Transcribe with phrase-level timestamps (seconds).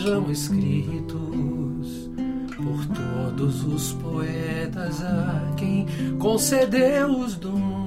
[0.00, 2.10] sejam escritos
[2.56, 5.86] por todos os poetas a quem
[6.18, 7.79] concedeu os dons.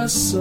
[0.00, 0.40] Criação.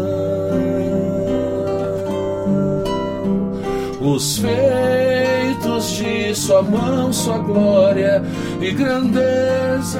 [4.02, 8.23] Os feitos de sua mão, sua glória
[8.61, 9.99] e grandeza.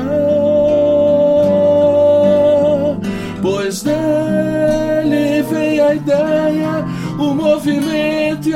[3.42, 6.86] Pois dele vem a ideia,
[7.18, 8.56] o movimento e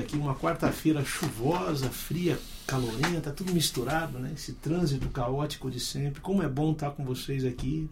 [0.00, 4.32] aqui, uma quarta-feira chuvosa, fria, calorenta, tudo misturado, né?
[4.34, 6.20] Esse trânsito caótico de sempre.
[6.20, 7.88] Como é bom estar com vocês aqui.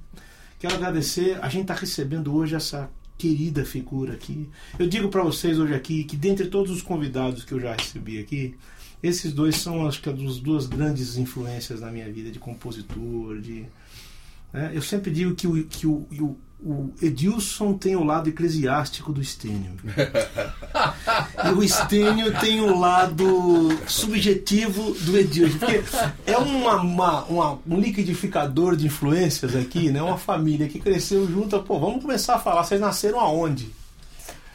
[0.59, 4.49] Quero agradecer, a gente está recebendo hoje essa querida figura aqui.
[4.79, 8.19] Eu digo para vocês hoje aqui que dentre todos os convidados que eu já recebi
[8.19, 8.57] aqui,
[9.03, 13.67] esses dois são acho que as duas grandes influências na minha vida de compositor, de
[14.53, 14.71] né?
[14.75, 16.07] Eu sempre digo que, o, que o,
[16.63, 19.73] o, Edilson tem o lado eclesiástico do Estênio.
[21.47, 25.59] e o Estênio tem o lado subjetivo do Edilson.
[25.59, 25.83] Porque
[26.27, 30.03] é uma, uma, uma- um liquidificador de influências aqui, né?
[30.03, 31.59] Uma família que cresceu junto.
[31.63, 32.65] Pô, vamos começar a falar.
[32.65, 33.71] Vocês nasceram aonde?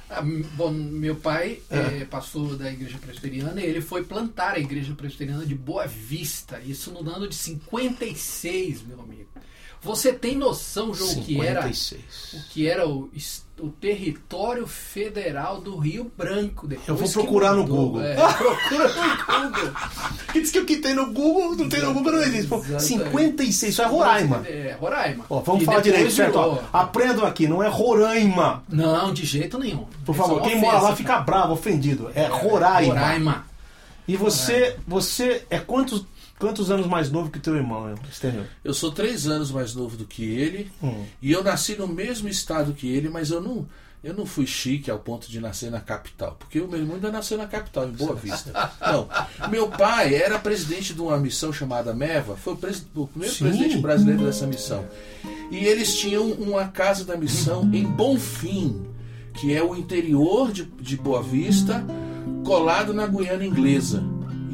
[0.10, 0.22] Ah,
[0.56, 2.02] Bom, meu pai É.
[2.02, 6.62] é pastor da igreja presbiteriana e ele foi plantar a igreja presbiteriana de Boa Vista,
[6.64, 9.26] isso no ano de 56, meu amigo.
[9.86, 12.02] Você tem noção, João, o que era, 56.
[12.34, 13.08] o que era o,
[13.60, 16.68] o território federal do Rio Branco?
[16.68, 17.78] depois Eu vou procurar no mudou.
[17.78, 18.04] Google.
[18.04, 19.72] É, procura no Google.
[20.34, 22.48] Diz que o que tem no Google não tem no Google, não existe.
[22.48, 22.84] Pô, Exatamente.
[22.84, 24.44] 56, isso é Roraima.
[24.48, 25.26] É, Roraima.
[25.30, 26.36] Ó, vamos E falar direito, certo?
[26.40, 28.64] Ó, aprendam aqui, não é Roraima.
[28.68, 29.86] Não, de jeito nenhum.
[30.04, 32.10] Por favor, é quem mora lá ofensa, fica bravo, ofendido.
[32.16, 32.94] É Roraima.
[32.94, 33.46] Roraima.
[34.08, 36.06] E você, você é quantos,
[36.40, 38.46] quantos anos mais novo que teu irmão, Stênio?
[38.64, 41.06] Eu sou três anos mais novo do que ele Hum.
[41.22, 43.66] e eu nasci no mesmo estado que ele, mas eu não,
[44.04, 47.12] eu não fui chique ao ponto de nascer na capital, porque o meu irmão ainda
[47.12, 48.52] nasceu na capital, em Boa Vista.
[48.82, 49.08] Não,
[49.50, 53.46] meu pai era presidente de uma missão chamada MEVA, foi o, pres- o primeiro Sim.
[53.46, 54.86] presidente brasileiro dessa missão.
[55.52, 58.86] E eles tinham uma casa da missão em Bonfim,
[59.34, 61.84] que é o interior de, de Boa Vista,
[62.46, 64.04] colado na Guiana Inglesa.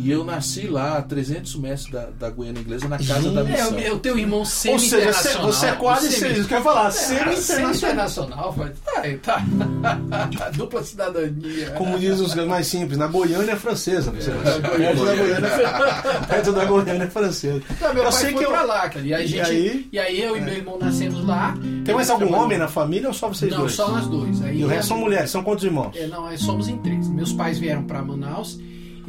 [0.04, 3.36] E eu nasci lá, a 300 metros da, da Guiana Inglesa, na casa Gente.
[3.36, 3.94] da É, missão.
[3.94, 5.12] o, o teu irmão Ou seja,
[5.42, 6.38] você, é quase Semi- seis.
[6.40, 8.54] Isso que eu ia falar, É, semi-internacional.
[8.58, 10.50] Mas tá, tá.
[10.56, 11.72] Dupla cidadania.
[11.72, 14.12] Como diz os mais simples, na Goiânia é francesa.
[14.12, 14.34] Você É,
[14.78, 17.62] perto, da Goiânia, é- perto da Goiânia é francesa.
[17.70, 19.06] Então, meu eu pai sei foi que eu- pra lá, cara.
[19.06, 19.90] E, a E gente, aí?
[19.92, 21.56] e aí eu e meu irmão nascemos lá.
[21.86, 23.74] Tem mais algum homem na família ou só vocês Não, dois?
[23.74, 24.42] só nós dois.
[24.42, 25.30] Aí E o resto são a- mulheres.
[25.30, 25.92] São quantos irmãos?
[25.96, 27.08] É, não, somos em três.
[27.08, 28.60] Meus pais vieram para Manaus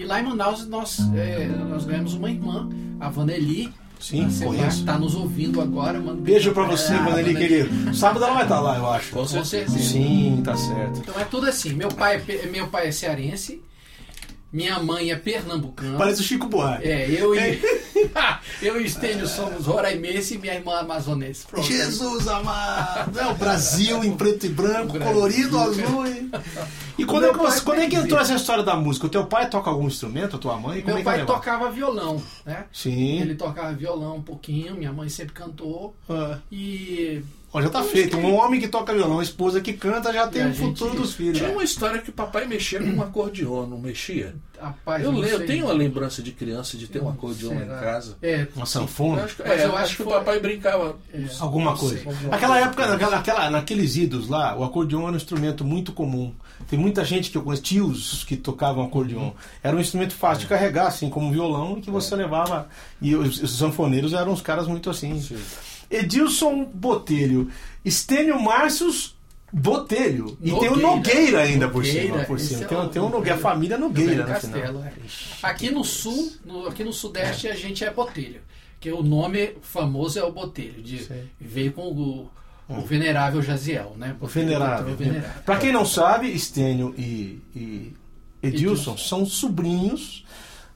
[0.02, 2.68] e lá em Manaus nós, é, nós ganhamos uma irmã,
[3.00, 3.72] a Vanelli.
[4.00, 4.80] Sim, conheço.
[4.80, 6.00] Está nos ouvindo agora.
[6.00, 7.94] Um Beijo pra você, É, Vanelli, querido.
[7.94, 9.12] Sábado ela vai estar lá, eu acho.
[9.12, 9.78] Com certeza.
[9.78, 10.98] Sim, tá certo.
[10.98, 11.72] Então é tudo assim.
[11.72, 13.62] Meu pai é, meu pai é cearense,
[14.52, 15.96] minha mãe é pernambucana.
[15.98, 16.86] Parece o Chico Buarque.
[16.86, 17.60] É, eu e
[18.60, 21.46] eu e Estênio somos roraimense e minha irmã amazonense.
[21.46, 21.66] Pronto.
[21.66, 23.18] Jesus amado!
[23.18, 26.06] É o Brasil em preto e branco, colorido, azul.
[26.06, 26.30] E,
[26.98, 29.06] e quando, é que, você- quando é que entrou essa história da música?
[29.06, 30.80] O teu pai toca algum instrumento, a tua mãe?
[30.82, 32.66] Como Meu é pai é tocava violão, né?
[32.72, 33.20] Sim.
[33.20, 35.94] Ele tocava violão um pouquinho, minha mãe sempre cantou.
[36.08, 37.22] Ah, E
[37.52, 38.16] ó, já tá feito.
[38.16, 41.00] que- Um homem que toca violão, uma esposa que canta, já tem o futuro gente-
[41.00, 41.36] dos filhos.
[41.38, 41.54] Tinha né?
[41.54, 44.34] uma história que o papai mexia com um acordeon, não mexia?
[44.62, 48.16] rapaz, Eu, não eu tenho uma lembrança de criança de ter um acordeon em casa.
[48.22, 49.24] É, Uma Eu sanfona.
[49.24, 50.96] acho que, Mas é, eu acho que o papai brincava.
[51.12, 51.24] É.
[51.40, 51.96] Alguma coisa.
[51.96, 52.06] sei.
[52.06, 52.68] Alguma Aquela coisa.
[52.68, 56.32] época, naquela, naquela- naqueles idos lá, o acordeon era um instrumento muito comum.
[56.70, 59.32] Tem muita gente que eu conheço, tios que tocavam acordeon.
[59.64, 62.68] Era um instrumento fácil de carregar, assim, como um violão, e que você levava.
[63.00, 65.20] E os, os sanfoneiros eram uns caras muito assim.
[65.20, 65.38] Sim.
[65.92, 67.50] Edilson Botelho,
[67.84, 69.14] Estênio Márcios
[69.52, 70.36] Botelho.
[70.40, 70.80] E tem o Nogueira.
[70.80, 72.24] Nogueira ainda por Nogueira, cima.
[72.24, 72.64] Por cima.
[72.64, 73.38] é Tem, o tem um Nogueira, a Nogueira.
[73.38, 74.54] família Nogueira Velho no Castelo.
[74.78, 74.84] final.
[74.84, 74.92] é.
[75.42, 78.40] Aqui no sul, no- aqui no sudeste, a gente é Botelho.
[78.80, 80.82] Que o nome famoso é o Botelho.
[80.82, 81.06] De,
[81.40, 82.30] veio com o,
[82.68, 84.16] o venerável Jaziel, né?
[84.20, 84.94] O venerável.
[84.94, 85.42] O venerável.
[85.44, 87.92] Pra quem não sabe, Estênio e, e
[88.42, 88.96] Edilson Edilson.
[88.96, 90.24] são sobrinhos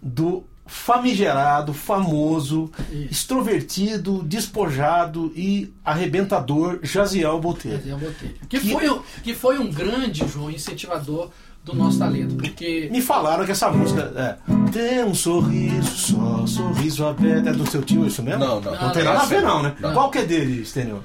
[0.03, 3.09] do famigerado, famoso, Isso.
[3.11, 7.77] extrovertido, despojado e arrebentador Jaziel Botelho.
[7.77, 8.35] Jaziel Botelho.
[8.49, 11.31] Que, Que- foi, um- que foi um grande, João, incentivador
[11.65, 12.37] do nosso talento.
[12.37, 14.37] Porque Me falaram que essa música é
[14.71, 17.49] Tem um sorriso só, sorriso aberto.
[17.49, 18.41] É do seu tio isso mesmo?
[18.45, 18.73] Não, não.
[18.73, 19.75] Não tem Não, nada a ver não, né?
[19.81, 19.93] Não.
[19.93, 21.03] Qual que é dele, Estênio?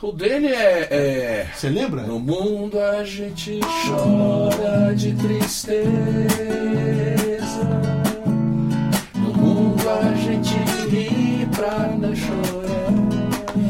[0.00, 1.50] O dele é, é.
[1.54, 2.02] Você lembra?
[2.02, 6.67] No mundo a gente chora de tristeza.
[10.46, 12.88] Ri pra não chorar.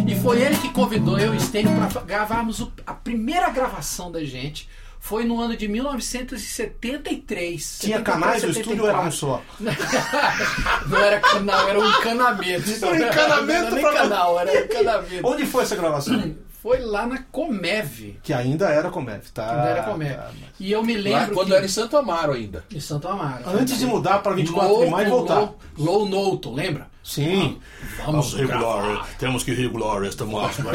[0.06, 4.10] E foi ele que convidou eu e o Stênio para gravarmos o- a primeira gravação
[4.12, 4.68] da gente.
[5.00, 7.78] Foi no ano de 1973.
[7.80, 9.12] Tinha 73, canais, o estúdio era um 74.
[9.12, 9.42] só.
[10.88, 12.70] Não era canal, era um encanamento.
[12.70, 15.26] Era um encanamento Não era nem pra- canal, era um encanamento.
[15.26, 16.34] Onde foi essa gravação?
[16.68, 18.18] Foi lá na Comev.
[18.22, 19.50] que ainda era Comev, tá?
[19.52, 20.14] Ainda era Comev.
[20.16, 21.54] tá, mas- E eu me Lá, lembro quando que...
[21.54, 22.62] era em Santo Amaro ainda.
[22.70, 23.42] Em Santo Amaro.
[23.48, 25.34] Antes de mudar para 24 de maio e voltar.
[25.40, 26.86] Low, Low Noto, lembra?
[27.08, 27.58] Sim.
[28.04, 29.08] Vamos gravar.
[29.18, 30.70] temos que regular esta máquina.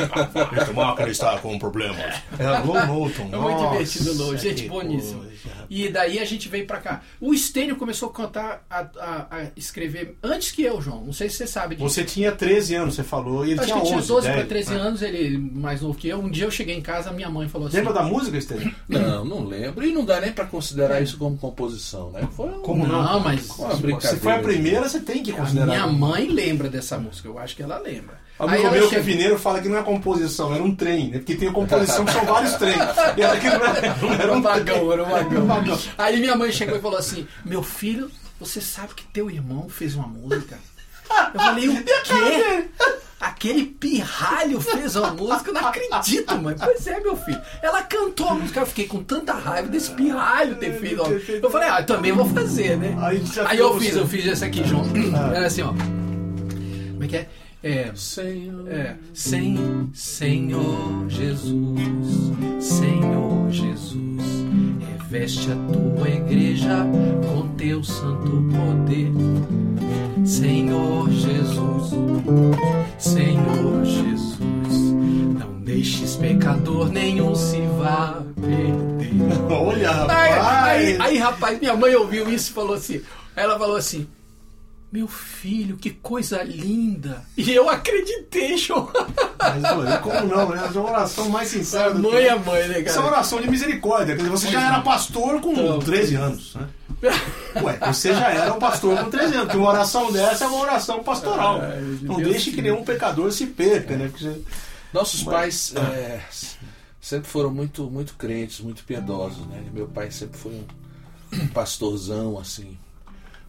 [0.58, 2.16] Esta máquina está com problemas.
[2.40, 3.30] Era Low Moulton.
[3.32, 4.36] É muito divertido, Low.
[4.38, 5.26] Gente boníssima.
[5.70, 7.02] E daí a gente veio pra cá.
[7.22, 11.04] O Estênio começou a cantar, a, a- a escrever antes que eu, João.
[11.06, 11.88] Não sei se você sabe disso.
[11.88, 14.28] Você tinha 13 anos, você falou, e ele Acho tinha que 11, ele tinha 12
[14.28, 14.80] 10, para 13 né?
[14.80, 16.20] anos, ele mais novo que eu.
[16.20, 18.74] Um dia eu cheguei em casa, minha mãe falou assim: Lembra da música, Estênio?
[18.88, 19.86] Não, não lembro.
[19.86, 22.28] E não dá nem pra considerar isso como composição, né?
[22.36, 23.04] Foi um- Como não?
[23.04, 23.42] Não, mas
[24.02, 25.66] Se foi a primeira, você tem que a considerar.
[25.68, 27.28] minha mãe lembra dessa música.
[27.28, 28.22] Eu acho que ela lembra.
[28.40, 31.10] O amigo ela meu que é mineiro fala que não é composição, era um trem,
[31.12, 31.18] né?
[31.20, 32.76] Porque tem a composição que são vários trens.
[33.16, 35.46] E era que não era, não era um vagão, era um vagão.
[35.46, 35.80] vagão.
[35.98, 39.96] Aí minha mãe chegou e falou assim: Meu filho, você sabe que teu irmão fez
[39.96, 40.58] uma música?
[41.34, 42.66] Eu falei: O quê?
[43.22, 45.50] Aquele pirralho fez uma música?
[45.52, 46.56] Eu não acredito, mãe.
[46.62, 47.40] Pois é, meu filho.
[47.62, 48.60] Ela cantou a música.
[48.62, 51.02] Eu fiquei com tanta raiva desse pirralho ter feito.
[51.04, 52.98] uma- Eu falei: Ah, eu também vou fazer, né?
[53.48, 54.84] Aí eu fiz, eu fiz essa aqui, João.
[55.34, 55.74] Era assim, ó.
[57.04, 57.28] Como é que é?
[57.64, 57.96] É.
[57.96, 58.68] Senhor.
[58.70, 64.24] É, sem Senhor Jesus, Senhor Jesus,
[64.80, 66.86] reveste a tua igreja
[67.28, 69.12] com teu santo poder.
[70.26, 71.90] Senhor Jesus,
[72.98, 74.94] Senhor Jesus,
[75.40, 79.14] não deixes pecador nenhum se vá perder.
[79.52, 80.84] Olha, Aí, rapaz!
[80.84, 83.02] aí, aí, rapaz, minha mãe ouviu isso e falou assim:
[83.36, 84.08] ela falou assim.
[84.94, 87.26] Meu filho, que coisa linda!
[87.36, 88.92] E eu acreditei, João.
[89.40, 90.64] Mas, olha, como não, né?
[90.64, 92.14] Essa é uma oração mais sincera do que...
[92.14, 93.16] Mãe é mãe, né, Essa é uma cara?
[93.16, 94.16] oração de misericórdia.
[94.16, 95.80] Quer dizer, você já era pastor com Então.
[95.80, 96.70] 13 anos, né?
[97.64, 99.46] Ué, você já era um pastor com 13 anos.
[99.46, 101.60] Porque uma oração dessa é uma oração pastoral.
[101.64, 104.10] Ai, não Deus deixe que que- nenhum pecador se perca, né?
[104.10, 104.42] Porque você...
[104.94, 106.22] Nossos pais é,
[107.02, 109.64] sempre foram muito, muito crentes, muito piedosos, né?
[109.74, 110.52] Meu pai sempre foi
[111.34, 112.78] um pastorzão, assim.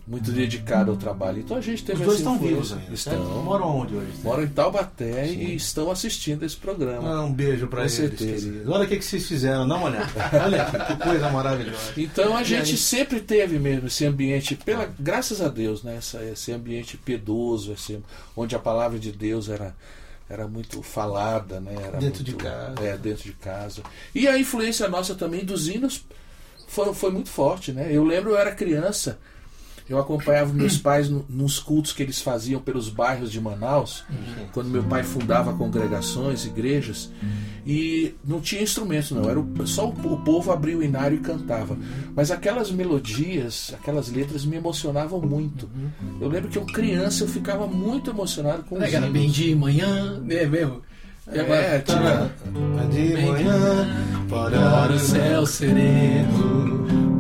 [0.06, 1.38] Muito dedicado ao trabalho.
[1.40, 2.94] Então a gente teve Os dois estão vivos ainda.
[2.96, 3.18] certo?
[3.22, 3.42] Estão.
[3.42, 4.12] Moram onde hoje?
[4.22, 5.38] Moram em Taubaté Sim.
[5.38, 7.08] e estão assistindo esse programa.
[7.08, 7.92] Ah, um beijo Com eles.
[7.92, 8.52] certeza.
[8.68, 10.10] Olha o que, que vocês fizeram, dá uma olhada.
[10.44, 11.92] Olha que coisa maravilhosa.
[11.96, 12.76] Então a E gente aí?
[12.76, 15.96] sempre teve mesmo esse ambiente, pela, graças a Deus, né?
[15.96, 17.98] Essa- esse ambiente piedoso, esse,
[18.36, 19.74] onde a palavra de Deus era,
[20.28, 21.72] era muito falada, né?
[21.78, 22.74] Era Dentro muito- de casa.
[22.82, 23.82] É, dentro de casa.
[24.14, 26.04] E a influência nossa também dos hinos
[26.68, 27.88] foi, foi muito forte, né?
[27.90, 29.18] Eu lembro, eu era criança,
[29.88, 34.04] eu acompanhava meus pais no- nos cultos que eles faziam pelos bairros de Manaus,
[34.52, 37.10] quando meu pai fundava congregações, igrejas,
[37.66, 41.20] e não tinha instrumentos não, era o- só o, o povo abria o inário e
[41.20, 41.76] cantava.
[42.14, 45.68] Mas aquelas melodias, aquelas letras me emocionavam muito.
[46.20, 50.18] Eu lembro que eu criança eu ficava muito emocionado com os era bem de manhã,
[50.20, 50.82] né mesmo?
[51.32, 52.30] E agora, É, tinha,
[52.90, 53.88] De manhã
[54.28, 56.73] para para o céu sereno,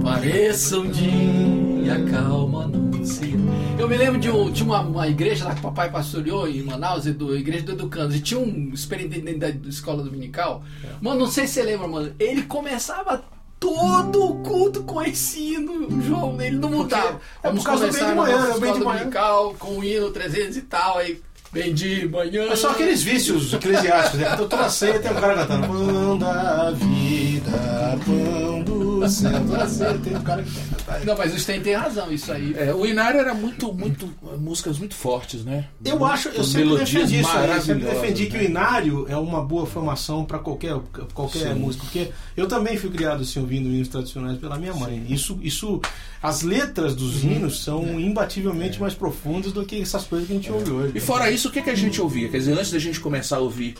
[0.04, 3.34] pareça um dia calma anuncia.
[3.78, 6.62] Eu me lembro de, um- de uma, uma igreja lá que o papai pastoreou em
[6.62, 10.62] Manaus, do, a igreja do Educandos, e tinha um superintendente da, escola dominical.
[11.00, 13.24] Mano, não sei se você lembra, mano, ele começava
[13.58, 17.20] todo o culto com esse hino, João, ele não mudava.
[17.42, 18.98] é por causa do bem de manhã, é o bem de manhã.
[18.98, 21.20] dominical, com o hino 300 e tal, aí
[21.52, 22.44] bem de manhã.
[22.50, 24.30] É só aqueles vícios eclesiásticos, né?
[24.34, 30.22] Então, toda ceia tem um cara cantando Pão da vida, pão do ceia tem um
[30.22, 31.06] cara que.
[31.06, 32.54] Não, mas o Stein tem razão, isso aí.
[32.56, 35.66] é, o inário era muito, muito músicas muito fortes, né?
[35.84, 38.44] Eu acho, eu sempre defendi isso aí, eu sempre defendi que o né?
[38.44, 40.74] inário é uma boa formação para qualquer,
[41.12, 41.60] qualquer Sim.
[41.60, 45.04] música, porque eu também fui criado assim ouvindo hinos tradicionais pela minha mãe.
[45.08, 45.80] Isso, isso,
[46.22, 47.32] as letras dos Uhum.
[47.32, 50.92] hinos são imbativelmente mais profundas do que essas coisas que a gente ouve hoje.
[50.94, 50.98] É.
[50.98, 52.28] E fora isso, o que, que a gente ouvia?
[52.28, 53.74] Quer dizer, antes da gente começar a ouvir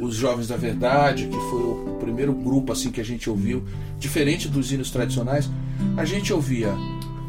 [0.00, 3.64] os Jovens da Verdade, que foi o primeiro grupo assim que a gente ouviu,
[3.98, 5.50] diferente dos hinos tradicionais,
[5.96, 6.72] a gente ouvia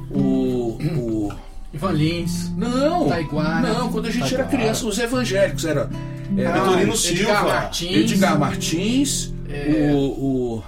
[0.10, 0.78] o.
[0.98, 1.34] o
[1.74, 2.52] Ivan Lins.
[2.58, 3.08] não!
[3.08, 3.74] Taiguara.
[3.74, 4.44] Não, quando a gente Taiguara.
[4.50, 5.90] era criança, os evangélicos era.
[6.38, 7.96] era Vitorino Edgar Silva, Martins.
[8.12, 9.92] Edgar Martins, É.
[9.94, 10.64] o, o.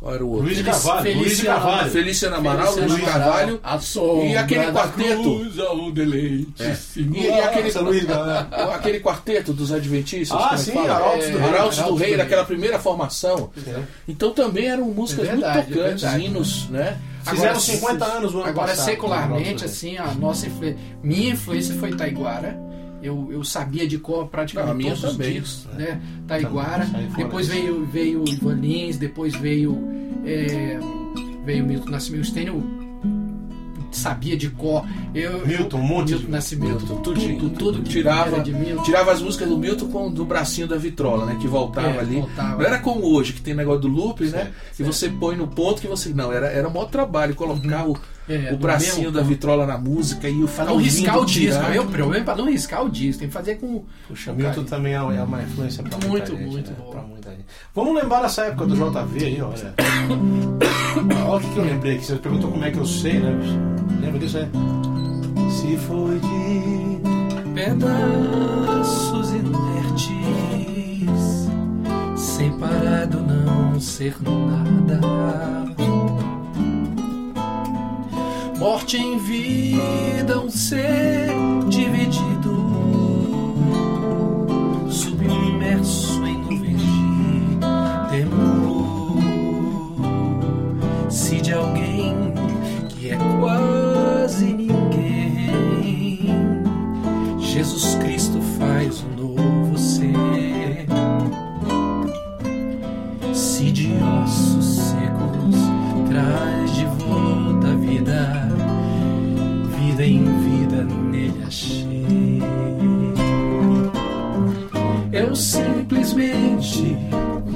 [0.00, 0.44] Qual era o outro?
[0.44, 1.90] Luiz de Carvalho, Luiz de Feliciano- Carvalho.
[1.90, 3.60] Feliciano Amaral, Feliciano Luiz de Carvalho.
[3.64, 5.22] a sombra E aquele quarteto?
[5.22, 6.76] cruz ao deleite É.
[6.96, 8.40] E, e aquele, Nossa, Luiz, galera.
[8.76, 10.38] aquele quarteto dos Adventistas?
[10.40, 10.78] Ah, é sim?
[10.78, 11.50] Arautos do É, Rei.
[11.50, 13.50] Arautos do Rei, do daquela primeira formação.
[14.06, 16.24] Então também eram músicas É verdade, muito tocantes, é verdade.
[16.26, 16.96] hinos, né?
[17.24, 18.84] Fizeram Agora, 50 anos o ano Agora, passado.
[18.84, 20.78] secularmente, assim, a nossa influência.
[21.02, 22.56] Minha influência foi Taiguara.
[23.02, 26.00] Eu, eu sabia de cor praticamente Não, todos os discos, né?
[26.26, 26.84] Taiguara.
[26.86, 29.78] Sai fora Depois veio, veio Ivan Lins, depois veio.
[30.26, 30.78] É,
[31.44, 32.36] veio Milton Nascimento.
[32.36, 32.78] Eu
[33.90, 34.84] sabia de cor.
[35.14, 38.82] Eu, Milton, um monte Milton Nascimento, Milton, tudo, tudo, tudo tirava, de Milton.
[38.82, 41.36] tirava as músicas do Milton com do bracinho da vitrola, né?
[41.40, 42.16] Que voltava É, ali.
[42.16, 42.56] voltava.
[42.58, 44.30] Não era como hoje, que tem negócio do loop, né?
[44.30, 46.10] Certo, Que você põe no ponto que você.
[46.10, 47.96] Não, era, era o maior trabalho colocar o,
[48.28, 51.24] É, o bracinho mesmo da vitrola na música e o Pra ficar não riscar o
[51.24, 51.40] disco.
[51.58, 51.70] tirar.
[51.70, 53.20] Aí o problema é pra não riscar o disco.
[53.20, 53.84] Tem que fazer com.
[54.06, 56.50] Puxa, Milton também é é uma influência pra muita Muito, gente.
[56.52, 56.76] muito né?
[56.90, 57.44] Pra muita gente.
[57.74, 59.74] Vamos lembrar dessa época do JV aí, olha.
[61.26, 62.04] olha o que, que eu lembrei aqui.
[62.04, 63.32] Você perguntou como é que eu sei, né?
[64.00, 64.48] Lembra disso aí?
[65.50, 66.98] Se foi de
[67.54, 70.08] Pedaços inertes,
[72.16, 75.00] sem parar do não ser nada.
[78.58, 81.28] Morte em vida, um ser
[81.68, 82.56] dividido,
[84.90, 87.58] submerso em nuvens de
[88.10, 89.18] temor.
[91.08, 92.16] Se de alguém
[92.88, 95.50] que é quase ninguém,
[97.38, 99.47] Jesus Cristo faz um novo
[115.38, 116.96] simplesmente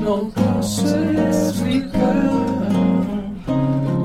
[0.00, 0.84] não posso
[1.30, 2.30] explicar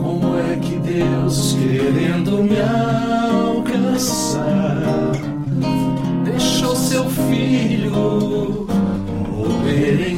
[0.01, 2.59] como é que Deus, querendo me
[3.55, 5.11] alcançar,
[6.25, 8.67] deixou seu filho
[9.29, 10.17] morrer em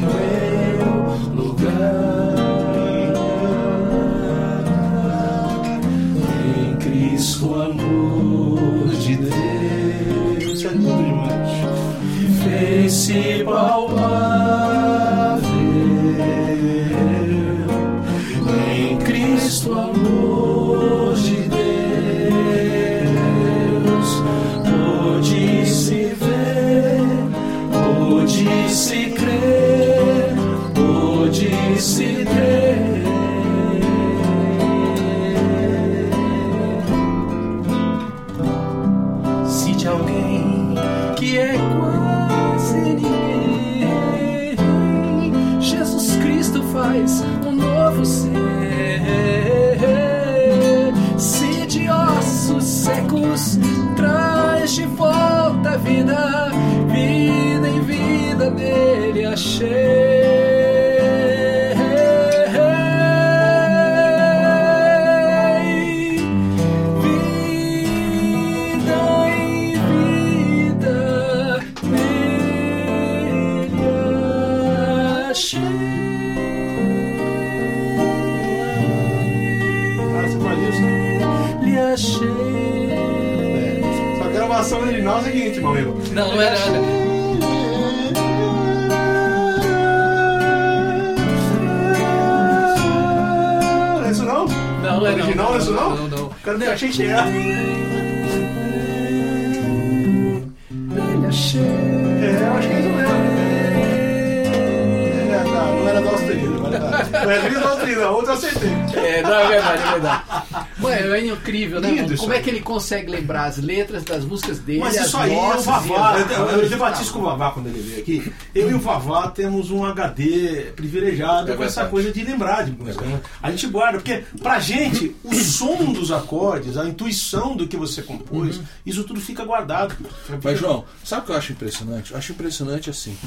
[109.60, 110.24] É, é verdade, é verdade.
[110.80, 111.92] Mano, é incrível, né?
[111.92, 112.44] Lindo Como é aí.
[112.44, 114.80] que ele consegue lembrar as letras das músicas dele?
[114.80, 116.18] Mas as isso aí é o Vavá.
[116.20, 118.34] Eu, eu, eu arranjos, debati isso com o Vavá quando ele veio aqui.
[118.56, 122.72] Eu e o Vavá temos um HD privilegiado É com essa coisa de lembrar de
[122.72, 123.06] música.
[123.06, 123.20] né?
[123.42, 128.02] A gente guarda, porque pra gente, o som dos acordes, a intuição do que você
[128.02, 128.64] compôs, Uhum.
[128.86, 129.96] isso tudo fica guardado.
[130.44, 132.12] Mas, João, sabe o que eu acho impressionante?
[132.12, 133.18] Eu acho impressionante assim.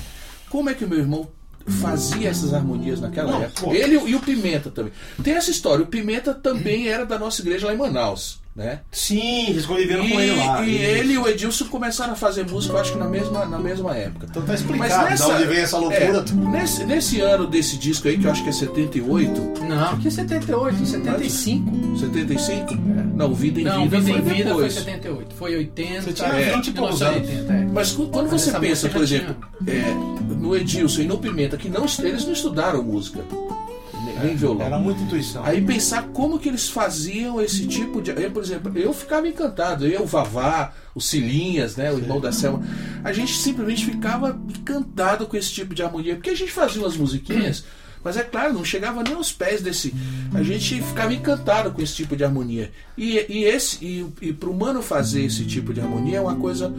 [0.48, 1.28] Como é que o meu irmão
[1.66, 3.66] fazia essas harmonias naquela Não, época?
[3.66, 3.72] pô.
[3.72, 4.92] Ele e o Pimenta também.
[5.22, 5.84] Tem essa história.
[5.84, 8.80] O Pimenta também era da nossa igreja lá em Manaus, né?
[8.90, 10.62] Sim, eles conviveram E, com ele lá.
[10.62, 10.84] e Isso.
[10.84, 13.96] ele e o Edilson começaram a fazer música, eu acho que na mesma, na mesma
[13.96, 14.26] época.
[14.28, 16.04] Então tá Mas explicado nessa, de onde vem essa loucura.
[16.04, 20.10] é, nesse, nesse ano desse disco aí, que eu acho que é 78, Não, que
[20.10, 21.96] 78, 75.
[21.98, 22.74] 75?
[23.14, 24.72] Não, Vida em Não, Vida, Vida foi em Vida foi depois.
[24.74, 25.34] 78.
[25.34, 26.02] Foi 80.
[26.02, 27.64] Você tinha é, 20 e poucos 1980, é.
[27.72, 31.86] Mas quando Mas você pensa, por exemplo, é, no Edilson e no Pimenta, que não,
[32.02, 33.20] eles não estudaram música,
[34.22, 34.66] nem, violão.
[34.66, 35.44] Era muita intuição.
[35.44, 38.10] Aí pensar como que eles faziam esse tipo de.
[38.10, 39.86] Eu, por exemplo, eu ficava encantado.
[39.86, 41.92] Eu, o Vavá, o Cilinhas, né?
[41.92, 42.62] O irmão da Selma.
[43.02, 46.14] A gente simplesmente ficava encantado com esse tipo de harmonia.
[46.14, 47.64] Porque a gente fazia umas musiquinhas,
[48.04, 49.94] mas é claro, não chegava nem aos pés desse.
[50.34, 52.72] A gente ficava encantado com esse tipo de harmonia.
[52.96, 56.36] E, e esse e, e para o humano fazer esse tipo de harmonia é uma
[56.36, 56.72] coisa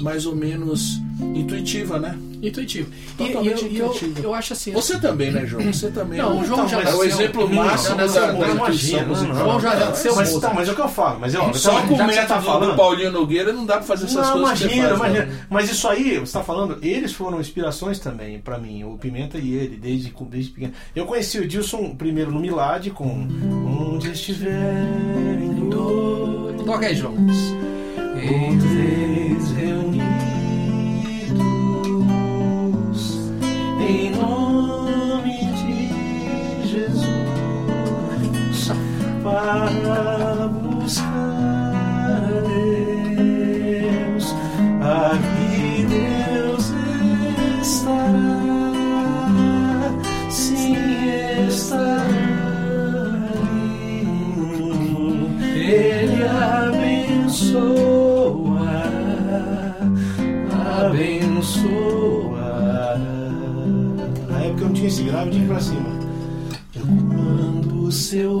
[0.00, 0.98] mais ou menos
[1.34, 2.16] intuitiva, né?
[2.42, 2.90] Intuitivo.
[3.18, 4.22] E, e Totalmente eu, e eu, intuitivo.
[4.24, 4.72] eu acho assim.
[4.72, 5.62] Você também, né, João?
[5.72, 6.18] Você também.
[6.18, 9.04] Não, o João já é o exemplo Não, máximo não, da, não, da intuição imagina,
[9.06, 9.34] musical.
[9.34, 11.20] não, João já nasceu Mas, tá, mas é o que eu falo.
[11.20, 13.74] Mas, ó, Só tá- com o que método tá falando, do Paulinho Nogueira não dá
[13.74, 15.14] pra fazer essas não, coisas que imagina, você faz.
[15.14, 15.32] imagina.
[15.34, 15.46] né?
[15.50, 19.52] Mas isso aí, você está falando, eles foram inspirações também pra mim, o Pimenta e
[19.54, 20.72] ele, desde, desde pequeno.
[20.96, 23.28] Eu conheci o Dilson primeiro no Milad com
[23.92, 27.14] Onde estiverem dois, Toca aí, João.
[28.14, 30.39] três reunidos, em
[65.50, 65.90] eu pra cima.
[66.72, 68.40] Quando o seu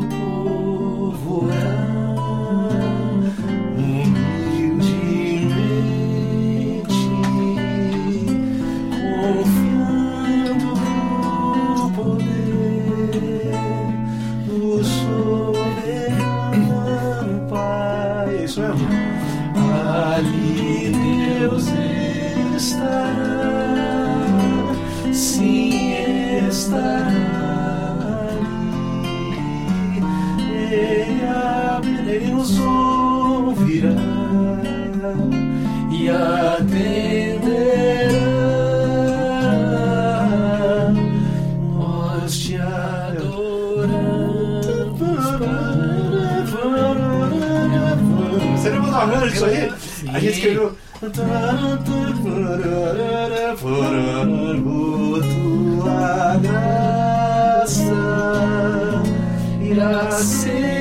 [50.12, 50.76] A gente escreveu.
[51.00, 51.10] Por
[55.22, 57.82] tua graça
[59.62, 60.79] e aceita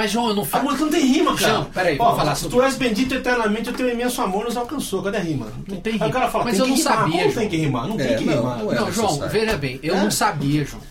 [0.00, 0.64] Mas, João, eu não A faço.
[0.64, 1.52] música não tem rima, cara.
[1.52, 4.56] João, peraí, Ó, vamos falar sobre Tu és bendito eternamente, o teu imenso amor nos
[4.56, 5.02] alcançou.
[5.02, 5.48] Cadê a rima?
[5.68, 6.08] Não tem Aí rima.
[6.08, 6.94] o cara fala, Mas tem eu que não rimar.
[6.94, 7.34] sabia, Como João.
[7.40, 7.86] tem que rimar?
[7.88, 8.58] Não É, tem que não, rimar.
[8.58, 8.74] não é.
[8.76, 10.00] Não, João, veja bem, eu É.
[10.02, 10.82] não sabia, João.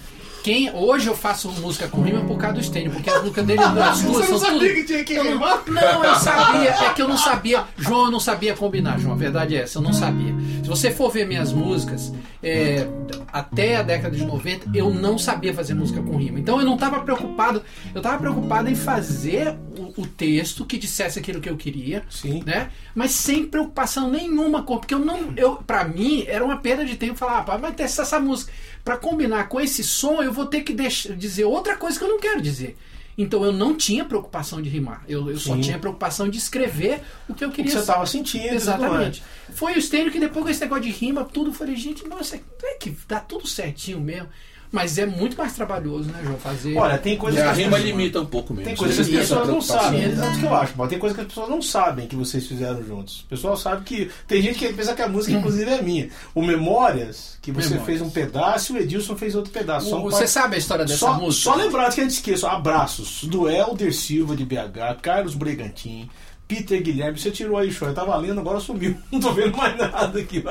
[0.41, 3.60] Quem, hoje eu faço música com rima por causa do Stênio, porque as músicas dele,
[3.62, 4.74] as duas Você não são sabia tudo...
[4.74, 5.62] que tinha que não- rimar?
[5.67, 7.63] Não, eu sabia, é que eu não sabia.
[7.78, 9.13] João, eu não sabia combinar, João.
[9.15, 10.34] A verdade é essa, eu não sabia.
[10.63, 12.88] Se você for ver minhas músicas, é,
[13.32, 16.39] até a década de 90, eu não sabia fazer música com rima.
[16.39, 17.63] Então eu não estava preocupado,
[17.94, 22.44] eu estava preocupado em fazer o, o texto que dissesse aquilo que eu queria, Sim.
[22.46, 22.72] né?
[22.94, 26.96] Mas sem preocupação nenhuma com, porque eu não, eu, para mim era uma perda de
[26.96, 28.52] tempo falar, ah, pá, mas testar essa música
[28.84, 32.10] para combinar com esse som, eu vou ter que deixar, dizer outra coisa que eu
[32.10, 32.78] não quero dizer.
[33.21, 35.03] Então eu não tinha preocupação de rimar.
[35.05, 37.71] Eu, eu só tinha preocupação de escrever o que eu O que queria.
[37.73, 38.53] você estava sentindo.
[38.53, 39.21] Exatamente.
[39.53, 42.38] Foi o estênio que depois com esse negócio de rima, tudo, eu falei, gente, nossa,
[42.38, 44.29] é que dá tudo certinho mesmo.
[44.71, 46.38] Mas é muito mais trabalhoso, né, João?
[46.38, 46.77] Fazer.
[46.77, 48.65] Olha, tem coisas a que as rima pessoas- limita um pouco mesmo.
[48.67, 50.03] Tem coisas que as pessoas não sabem.
[50.03, 52.45] É o que eu acho, mas tem coisas que as pessoas não sabem que vocês
[52.45, 53.21] fizeram juntos.
[53.21, 54.12] O pessoal sabe que.
[54.27, 56.10] Tem gente que pensa que a música, inclusive, é minha.
[56.36, 57.86] O Memórias, que você Memórias.
[57.86, 59.95] fez um pedaço e o Edilson fez outro pedaço.
[59.95, 61.43] O- você par- sabe a história dessa só, música?
[61.51, 62.47] Só lembrar que a gente esqueça.
[62.49, 66.08] Abraços do Helder Silva de BH, Carlos Bregantin,
[66.50, 67.20] Peter Guilherme.
[67.20, 67.88] Você tirou aí, show.
[67.88, 68.98] Eu tava lendo, agora sumiu.
[69.12, 70.44] Não tô vendo mais nada aqui.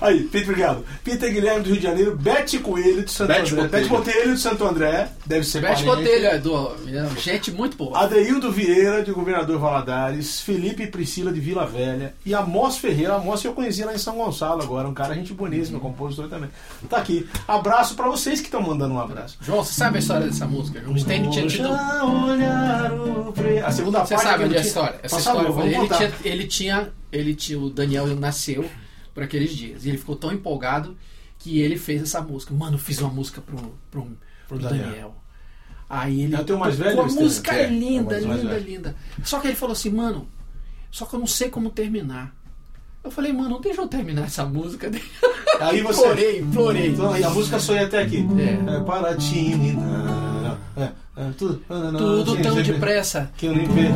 [0.00, 0.84] Aí, Peter, obrigado.
[1.04, 3.62] Peter Guilherme do Rio de Janeiro, Bete Coelho de Santo Bete André.
[3.62, 3.70] Botelho.
[3.70, 5.08] Bete Botelho de Santo André.
[5.26, 5.84] Deve ser Bete.
[5.84, 6.74] Botelho, é do,
[7.18, 7.98] gente muito boa.
[8.04, 13.16] Adeildo Vieira, de Governador Valadares, Felipe e Priscila de Vila Velha e Amós Ferreira.
[13.16, 16.48] Amós eu conheci lá em São Gonçalo agora, um cara gente boníssimo, compositor também.
[16.88, 17.28] Tá aqui.
[17.46, 19.36] Abraço pra vocês que estão mandando um abraço.
[19.42, 20.80] João, você sabe a história dessa música?
[20.80, 20.94] João?
[21.30, 21.68] Tinha tido.
[23.64, 25.00] A segunda Você parte sabe que onde é a história?
[25.18, 26.92] Essa história ele, tinha, ele tinha.
[27.10, 27.58] Ele tinha.
[27.58, 28.68] O Daniel nasceu
[29.14, 29.84] por aqueles dias.
[29.84, 30.96] E ele ficou tão empolgado
[31.38, 32.54] que ele fez essa música.
[32.54, 34.06] Mano, eu fiz uma música pro, pro,
[34.46, 34.86] pro Daniel.
[34.86, 35.14] Daniel.
[35.88, 36.34] Aí ele.
[36.34, 38.96] É teu mais velho, A música É, é linda, mais linda, linda.
[39.24, 40.28] Só que ele falou assim, mano,
[40.90, 42.36] só que eu não sei como terminar.
[43.02, 44.90] Eu falei, mano, deixa eu terminar essa música.
[45.60, 46.00] Aí você.
[46.00, 46.86] Implorei, implorei.
[46.88, 48.26] Então, a música só ia até aqui.
[48.38, 48.76] É.
[48.76, 49.12] É para.
[49.12, 50.92] É, é,
[51.36, 51.60] tudo,
[51.96, 53.30] Tudo Sim, tão sim, depressa.
[53.36, 53.92] Que eu nem percebi.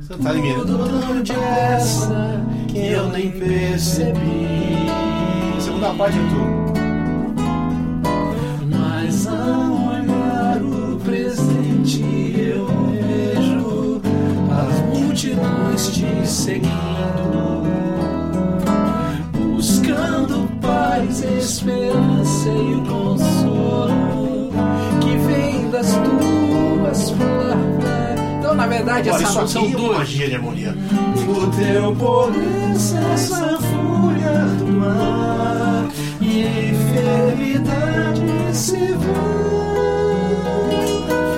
[0.00, 0.30] Você tá.
[0.32, 4.86] Tudo tão depressa que eu nem percebi.
[5.56, 6.74] A segunda parte é tu.
[8.68, 12.02] Mas ao olhar o presente
[12.36, 14.02] eu vejo
[14.50, 17.62] as multidões te seguindo,
[19.32, 23.33] buscando paz, esperança e o consolo
[28.74, 29.98] verdade, Olha, essa isso são duas.
[29.98, 30.74] magia de harmonia.
[31.28, 35.88] O teu poder cessa a fúria do mar
[36.20, 39.14] E enfermidade se vai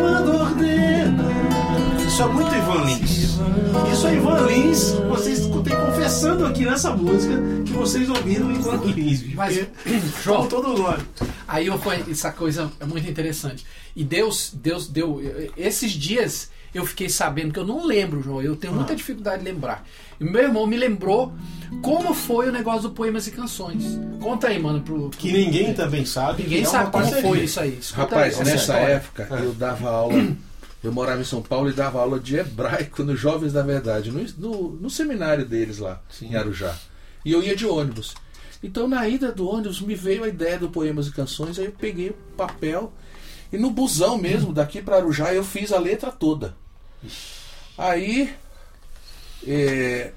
[0.01, 1.25] quando ordena.
[2.07, 3.37] Isso é muito Ivan Lins.
[3.92, 4.90] Isso é Ivan Lins.
[5.09, 9.35] Vocês escutem confessando aqui nessa música que vocês ouviram Ivan Lins.
[9.35, 9.66] Mas,
[10.25, 11.03] faltou todo nome.
[11.46, 11.79] Aí eu
[12.11, 13.64] essa coisa é muito interessante.
[13.94, 15.20] E Deus, Deus deu
[15.57, 18.41] esses dias eu fiquei sabendo que eu não lembro, João.
[18.43, 19.87] Eu tenho muita dificuldade de lembrar.
[20.21, 21.33] E meu irmão me lembrou
[21.83, 23.99] como foi o negócio do poemas e canções.
[24.21, 26.43] Conta aí, mano, pro, pro- Que ninguém também sabe.
[26.43, 27.79] ninguém que é sabe como foi isso aí.
[27.81, 28.93] Escuta Rapaz, aí, essa nessa história.
[28.95, 30.37] época eu dava aula.
[30.85, 34.25] Eu morava em São Paulo e dava aula de hebraico nos Jovens da Verdade, no,
[34.39, 36.75] no, no seminário deles lá, em Arujá.
[37.25, 38.15] E eu ia de ônibus.
[38.62, 41.73] Então, na ida do ônibus, me veio a ideia do Poemas e Canções, aí eu
[41.73, 42.93] peguei o papel
[43.53, 46.55] e no busão mesmo, daqui para Arujá, eu fiz a letra toda.
[47.79, 48.35] Aí,
[49.47, 50.13] é,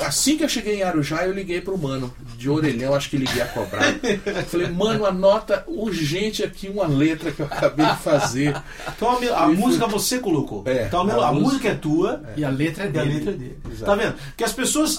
[0.00, 3.42] assim que eu cheguei em Arujá, eu liguei pro mano, de orelhão, acho que liguei
[3.42, 3.82] a cobrar.
[4.48, 8.56] Falei, mano, anota urgente aqui uma letra que eu acabei de fazer.
[8.96, 10.62] Então a, me- a música você colocou.
[10.66, 12.22] É, então a, a a música- música é tua.
[12.36, 13.14] E a letra é E a dele.
[13.14, 13.58] letra é dele.
[13.70, 13.84] Exato.
[13.84, 14.14] Tá vendo?
[14.36, 14.96] Que as pessoas.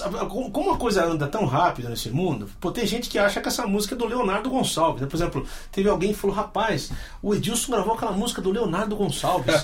[0.52, 3.66] Como a coisa anda tão rápido nesse mundo, pô, tem gente que acha que essa
[3.66, 5.00] música é do Leonardo Gonçalves.
[5.02, 5.06] né?
[5.08, 6.90] Por exemplo, teve alguém que falou: rapaz,
[7.22, 9.54] o Edilson gravou aquela música do Leonardo Gonçalves.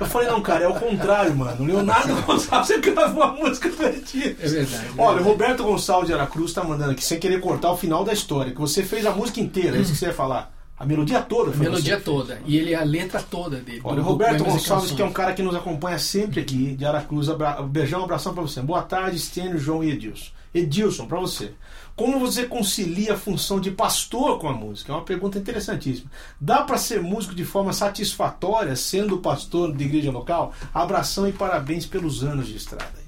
[0.00, 1.62] Eu falei: não, cara, é o contrário, mano.
[1.62, 4.36] O Leonardo Gonçalves gravou a música do Edilson.
[4.40, 4.81] É verdade.
[4.98, 8.12] Olha, o Roberto Gonçalves de Aracruz tá mandando aqui, sem querer cortar o final da
[8.12, 10.52] história, que você fez a música inteira, é isso que você ia falar.
[10.78, 12.04] A melodia toda A melodia você.
[12.04, 12.40] toda.
[12.44, 13.80] E ele a letra toda dele.
[13.84, 17.28] Olha, o Roberto Gonçalves, que é um cara que nos acompanha sempre aqui, de Aracruz.
[17.28, 17.62] Abra...
[17.62, 18.60] Beijão, um abração pra você.
[18.60, 20.32] Boa tarde, Stênio, João e Edilson.
[20.52, 21.52] Edilson, pra você.
[21.94, 24.92] Como você concilia a função de pastor com a música?
[24.92, 26.10] É uma pergunta interessantíssima.
[26.40, 30.52] Dá pra ser músico de forma satisfatória sendo pastor de igreja local?
[30.74, 33.01] Abração e parabéns pelos anos de estrada.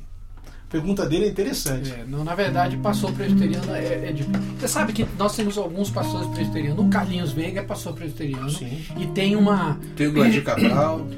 [0.74, 1.92] Pergunta dele é interessante.
[1.92, 4.42] É, não, na verdade, pastor presbiteriano é, é difícil.
[4.58, 6.84] Você sabe que nós temos alguns pastores presbiterianos.
[6.84, 8.50] O Carlinhos Veiga é pastor presbiteriano.
[8.50, 8.82] Sim.
[8.98, 9.78] E tem uma.
[9.94, 11.06] Tem o Gladir Cabral.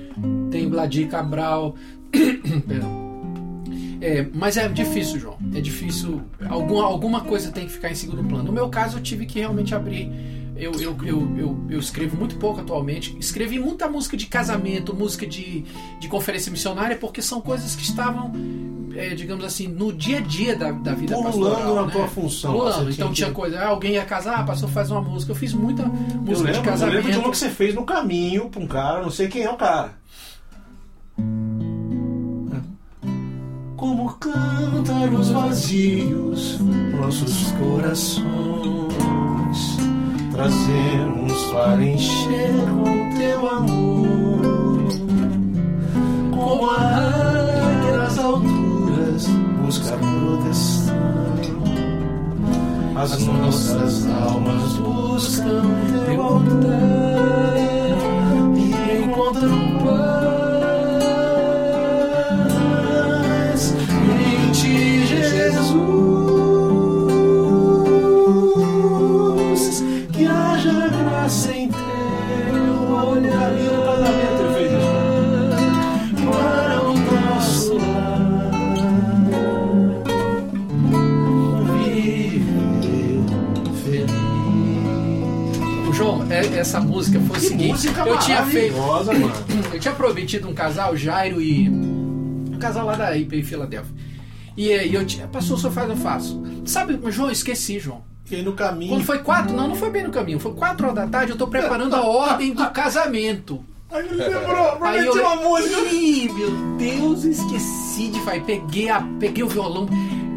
[0.51, 1.75] Tem o Vladir Cabral.
[2.69, 3.07] Perdão.
[4.01, 5.39] É, mas é difícil, João.
[5.55, 6.23] É difícil.
[6.49, 8.45] Alguma, alguma coisa tem que ficar em segundo plano.
[8.45, 10.11] No meu caso, eu tive que realmente abrir.
[10.55, 13.17] Eu, eu, eu, eu, eu escrevo muito pouco atualmente.
[13.19, 15.65] Escrevi muita música de casamento, música de,
[16.01, 18.33] de conferência missionária, porque são coisas que estavam,
[18.99, 21.75] é, digamos assim, no dia a dia da, da vida Pululando pastoral.
[21.77, 21.93] na né?
[21.93, 22.53] tua função.
[22.53, 22.85] Pululando.
[22.87, 25.33] Você Então tinha que- coisa, ah, alguém ia casar, ah, pastor faz uma música.
[25.33, 26.95] Eu fiz muita Eu música de lembro, eu casamento.
[26.97, 29.51] lembro de uma que você fez no caminho pra um cara, não sei quem é
[29.51, 29.93] o cara.
[33.77, 36.59] Como cantar os vazios
[36.99, 38.27] nossos corações,
[40.33, 44.89] trazemos para encher com teu amor.
[46.35, 47.16] Como a
[49.67, 50.97] alturas busca proteção.
[52.95, 55.63] As nossas almas buscam
[56.07, 57.57] teu altar
[58.57, 59.66] e encontram
[86.59, 87.69] essa música foi o Que seguinte.
[87.73, 88.77] música eu tinha feito.
[88.77, 89.33] mano.
[89.73, 91.69] Eu tinha prometido um casal, Jairo e.
[91.69, 93.95] Um casal lá da IP em Filadélfia.
[94.57, 95.27] E, aí eu tinha.
[95.29, 96.43] Pastor, só faz, eu faço.
[96.65, 98.03] Sabe, João, eu esqueci, João.
[98.31, 98.91] E aí no caminho.
[98.93, 101.37] Quando foi quatro, não, não foi bem no caminho, foi quatro horas da tarde, eu
[101.39, 103.63] tô preparando a ordem do casamento.
[103.91, 105.77] Aí ele lembrou, prometi uma música.
[105.93, 108.41] Ih, meu Deus, eu esqueci de fazer.
[108.41, 109.87] Peguei, a, peguei o violão.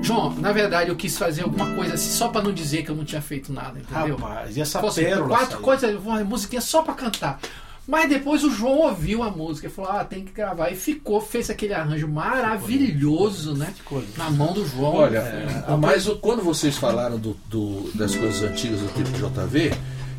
[0.02, 2.96] João, na verdade eu quis fazer alguma coisa assim, só pra não dizer que eu
[2.96, 4.16] não tinha feito nada, entendeu?
[4.18, 5.28] Rapaz, e essa Fosse pérola.
[5.30, 5.62] quatro saiu.
[5.62, 7.40] coisas, uma musiquinha só pra cantar.
[7.88, 10.70] Mas depois o João ouviu a música e falou: Ah, tem que gravar.
[10.70, 13.74] E ficou, fez aquele arranjo maravilhoso, né?
[13.76, 14.12] Ficou lindo.
[14.16, 14.94] Na mão do João.
[14.96, 15.76] Olha, É.
[15.80, 19.74] mas quando vocês falaram do, do- das coisas antigas do tempo de JV,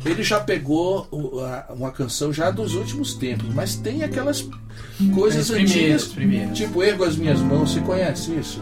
[0.05, 1.07] ele já pegou
[1.69, 4.45] uma canção já dos últimos tempos, mas tem aquelas
[5.15, 6.57] coisas As primeiras, antigas, primeiras.
[6.57, 8.61] tipo Ergo as Minhas Mãos, você conhece isso?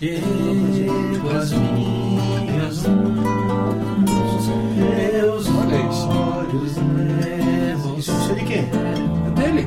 [0.00, 6.78] Ergo as minhas mãos, meus olhos
[7.98, 8.58] Isso, é de quem?
[8.58, 9.66] É dele.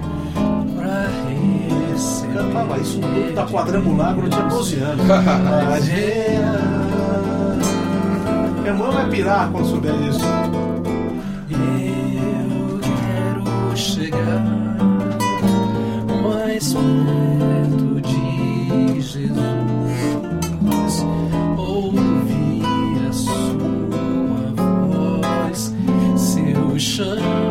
[0.78, 1.10] pra
[1.91, 2.34] receber.
[2.34, 5.06] Cantava isso no da Quadrangular quando eu tinha 12 anos.
[8.62, 10.22] Minha mãe vai pirar quando souber disso.
[11.52, 14.41] Eu quero chegar
[16.24, 19.61] mais perto de Jesus,
[26.82, 27.50] seu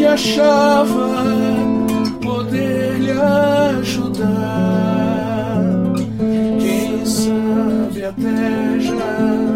[0.07, 1.23] achava
[2.21, 3.11] poder lhe
[3.79, 4.27] ajudar.
[6.59, 9.46] Quem sabe até já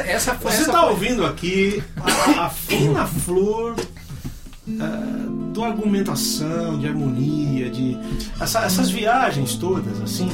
[0.00, 0.34] essa, essa.
[0.34, 1.82] Você está ouvindo aqui
[2.36, 3.76] a, a fina flor
[4.80, 7.96] ah, do argumentação, de harmonia, de
[8.40, 10.28] essa- essas viagens todas, assim.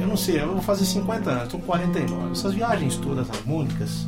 [0.00, 2.32] Eu não sei, eu vou fazer 50 anos, estou com 49.
[2.32, 4.06] Essas viagens todas harmônicas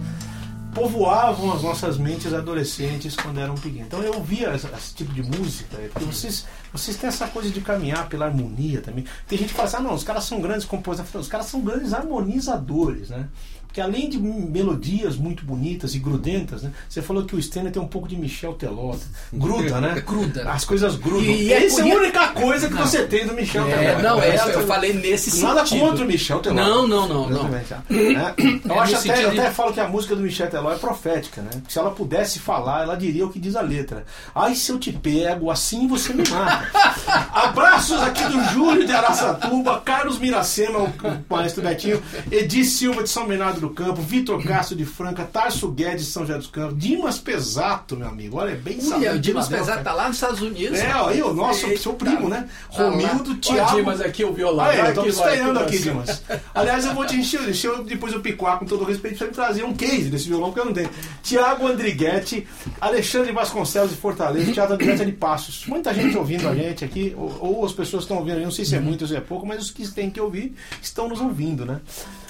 [0.74, 3.86] povoavam as nossas mentes adolescentes quando eram pequenos.
[3.86, 7.48] Então eu ouvia essa- esse tipo de música, é, porque vocês, vocês têm essa coisa
[7.48, 9.04] de caminhar pela harmonia também.
[9.26, 11.60] Tem gente que fala assim, ah, não, os caras são grandes compositores, os caras são
[11.62, 13.26] grandes harmonizadores, né?
[13.76, 16.72] Porque além de melodias muito bonitas e grudentas, né?
[16.88, 18.94] Você falou que o Stenner tem um pouco de Michel Teló.
[19.30, 20.00] Gruda, né?
[20.00, 20.50] Gruda.
[20.50, 21.24] As coisas grudam.
[21.24, 24.02] E- e é Essa é a única coisa que você tem do Michel É, Teló.
[24.16, 25.80] não, é, eu falei nesse Nada sentido.
[25.90, 26.54] contra o Michel Teló.
[26.54, 27.48] Não, não, não, não.
[27.50, 27.62] Né?
[28.64, 31.42] Eu É acho até, eu até falo que a música do Michel Teló é profética,
[31.42, 31.50] né?
[31.68, 34.04] Se ela pudesse falar, ela diria o que diz a letra.
[34.34, 36.66] Ai, se eu te pego, assim você me mata.
[37.30, 43.10] Abraços aqui do Júlio de Araçatuba, Carlos Miracema, o, o maestro Betinho, Edi Silva de
[43.10, 46.78] São Bernardo do Campo, Vitor Castro de Franca, Tarso Guedes de São José dos Campos,
[46.78, 48.38] Dimas Pesato, meu amigo.
[48.38, 49.48] Olha, é bem Olha, sabendo o Dimas.
[49.48, 50.78] Pesado tá lá nos Estados Unidos.
[50.78, 52.48] É, aí o nosso, seu primo, né?
[52.74, 52.90] Tá lá.
[52.90, 53.76] Romildo, Olha Thiago.
[53.76, 54.64] Dimas aqui, o violão.
[54.64, 55.92] Ah, é, Olha eu tô aqui, estreando aqui, coração.
[55.92, 56.22] Dimas.
[56.54, 59.32] Aliás, eu vou te encher, deixa eu depois eu picuar com todo respeito pra me
[59.32, 60.90] trazer um case desse violão, porque eu não tenho.
[61.22, 62.46] Tiago Andriguetti,
[62.80, 65.64] Alexandre Vasconcelos de Fortaleza, Tiago Andriguetti é de Passos.
[65.66, 68.50] Muita gente ouvindo a gente aqui, ou, ou as pessoas que estão ouvindo, eu não
[68.50, 71.08] sei se é muito ou se é pouco, mas os que têm que ouvir estão
[71.08, 71.80] nos ouvindo, né?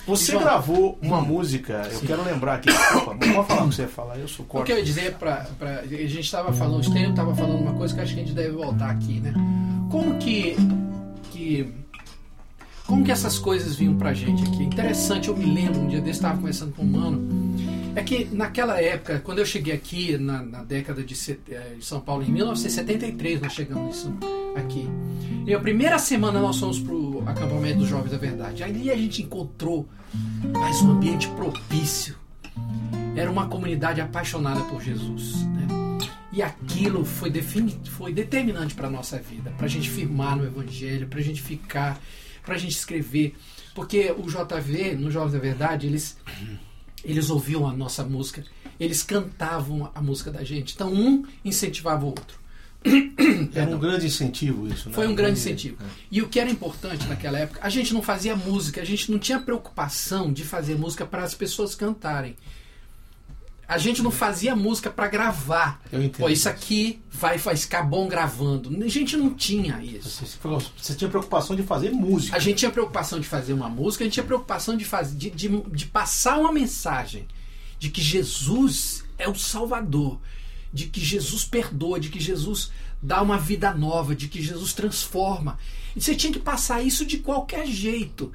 [0.06, 0.44] Você João.
[0.44, 3.88] gravou uma música, eu quero lembrar aqui, desculpa, não pode falar o que você ia
[3.88, 4.66] falar, eu sou O corto.
[4.66, 5.80] que eu ia dizer pra, pra.
[5.80, 8.34] A gente estava falando, o Stênio estava falando uma coisa que acho que a gente
[8.34, 9.34] deve voltar aqui, né?
[9.90, 10.56] Como que.
[11.32, 11.72] que
[12.86, 14.62] como que essas coisas vinham pra gente aqui?
[14.62, 17.28] Interessante, eu me lembro, um dia desse estava conversando com um mano.
[17.96, 21.14] É que naquela época, quando eu cheguei aqui, na, na década de,
[21.50, 24.08] eh, de São Paulo, em 1973, nós chegamos
[24.54, 24.86] aqui.
[25.46, 28.62] E a primeira semana nós fomos pro acampamento dos Jovens da Verdade.
[28.62, 29.88] Ali a gente encontrou
[30.52, 32.14] mais um ambiente propício
[33.16, 35.42] era uma comunidade apaixonada por Jesus.
[35.46, 35.66] Né?
[36.32, 37.32] E aquilo foi,
[37.90, 41.40] foi determinante para a nossa vida, para a gente firmar no Evangelho, para a gente
[41.40, 41.98] ficar,
[42.44, 43.34] para a gente escrever.
[43.74, 46.18] Porque o JV, no Jovens da Verdade, eles,
[47.06, 48.44] eles ouviam a nossa música,
[48.78, 50.74] eles cantavam a música da gente.
[50.74, 52.38] Então um incentivava o outro.
[53.54, 54.94] Era um grande incentivo isso, né?
[54.94, 55.76] Foi um grande incentivo.
[56.10, 59.18] E o que era importante naquela época, a gente não fazia música, a gente não
[59.18, 62.36] tinha preocupação de fazer música para as pessoas cantarem.
[63.68, 65.80] A gente não fazia música para gravar.
[65.90, 68.70] Eu entendo Pô, isso aqui vai, vai ficar bom gravando.
[68.84, 70.24] A gente não tinha isso.
[70.24, 70.38] Você,
[70.76, 72.36] você tinha preocupação de fazer música.
[72.36, 75.30] A gente tinha preocupação de fazer uma música, a gente tinha preocupação de, fazer, de,
[75.30, 77.26] de, de passar uma mensagem
[77.78, 80.20] de que Jesus é o Salvador,
[80.72, 82.70] de que Jesus perdoa, de que Jesus
[83.06, 85.58] dá uma vida nova, de que Jesus transforma.
[85.94, 88.32] E você tinha que passar isso de qualquer jeito.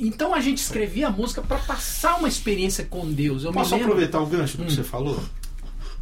[0.00, 3.44] Então a gente escrevia a música para passar uma experiência com Deus.
[3.44, 4.74] Eu Posso lembro, aproveitar o gancho do que Hum.
[4.74, 5.22] você falou?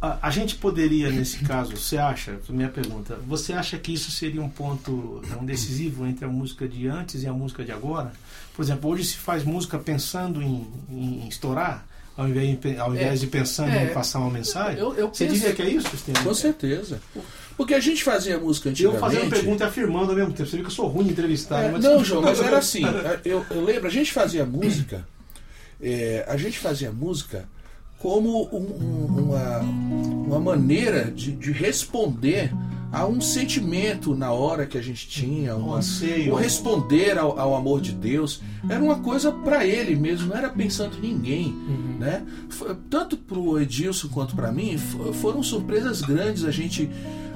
[0.01, 4.41] A, a gente poderia, nesse caso, você acha, minha pergunta, você acha que isso seria
[4.41, 8.11] um ponto um decisivo entre a música de antes e a música de agora?
[8.55, 13.13] Por exemplo, hoje se faz música pensando em, em estourar, ao invés, de- ao invés
[13.21, 13.25] É.
[13.25, 13.85] de pensando É.
[13.85, 14.79] em passar uma mensagem?
[14.79, 16.23] Eu- eu você penso- diria que é isso, Stênio?
[16.23, 16.99] Com certeza.
[17.57, 18.99] Porque a gente fazia música Eu antigamente.
[19.01, 20.47] fazendo pergunta e afirmando ao mesmo tempo.
[20.47, 21.63] Você viu que eu sou ruim de entrevistar.
[21.63, 22.83] É, não, João, mas era assim.
[23.25, 25.07] Eu, eu lembro, a gente fazia música,
[25.81, 27.49] é, a gente fazia música
[27.97, 32.51] como um- um- uma, uma maneira de, de responder
[32.91, 36.33] a um sentimento na hora que a gente tinha, Um anseio.
[36.33, 38.41] o responder ao, ao amor de Deus.
[38.69, 41.53] Era uma coisa para ele mesmo, não era pensando em ninguém.
[41.99, 42.25] Né?
[42.49, 44.77] F- Tanto para o Edilson quanto para mim,
[45.21, 46.89] foram surpresas grandes a gente,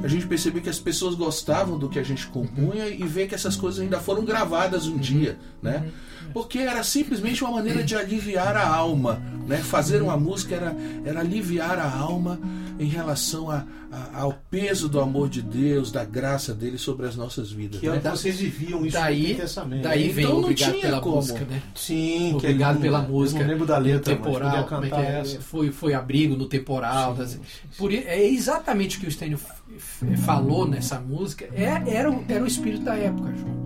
[0.03, 3.35] a gente perceber que as pessoas gostavam do que a gente compunha e ver que
[3.35, 5.37] essas coisas ainda foram gravadas um dia.
[5.61, 5.89] Né?
[6.33, 9.21] Porque era simplesmente uma maneira de aliviar a alma.
[9.47, 9.57] Né?
[9.57, 12.39] Fazer uma música era, era aliviar a alma
[12.79, 17.15] em relação a- a- ao peso do amor de Deus, da graça dele sobre as
[17.15, 17.79] nossas vidas.
[17.79, 18.01] Que é o né?
[18.09, 19.83] vocês viviam isso Daí, intensamente.
[19.83, 21.15] daí vem Então Obrigado tinha pela como.
[21.17, 21.61] música, né?
[21.75, 22.81] Sim, que é Obrigado linda.
[22.85, 23.39] pela Eu música.
[23.41, 25.19] não lembro da letra, mas temporal, como é que cantar é?
[25.19, 25.41] essa.
[25.41, 27.13] Foi, foi abrigo no temporal.
[27.15, 27.37] das-
[27.77, 29.39] Por, i- é exatamente o que o Stênio
[30.23, 31.45] falou nessa música.
[31.53, 33.65] É, era, o, era o espírito da época, João.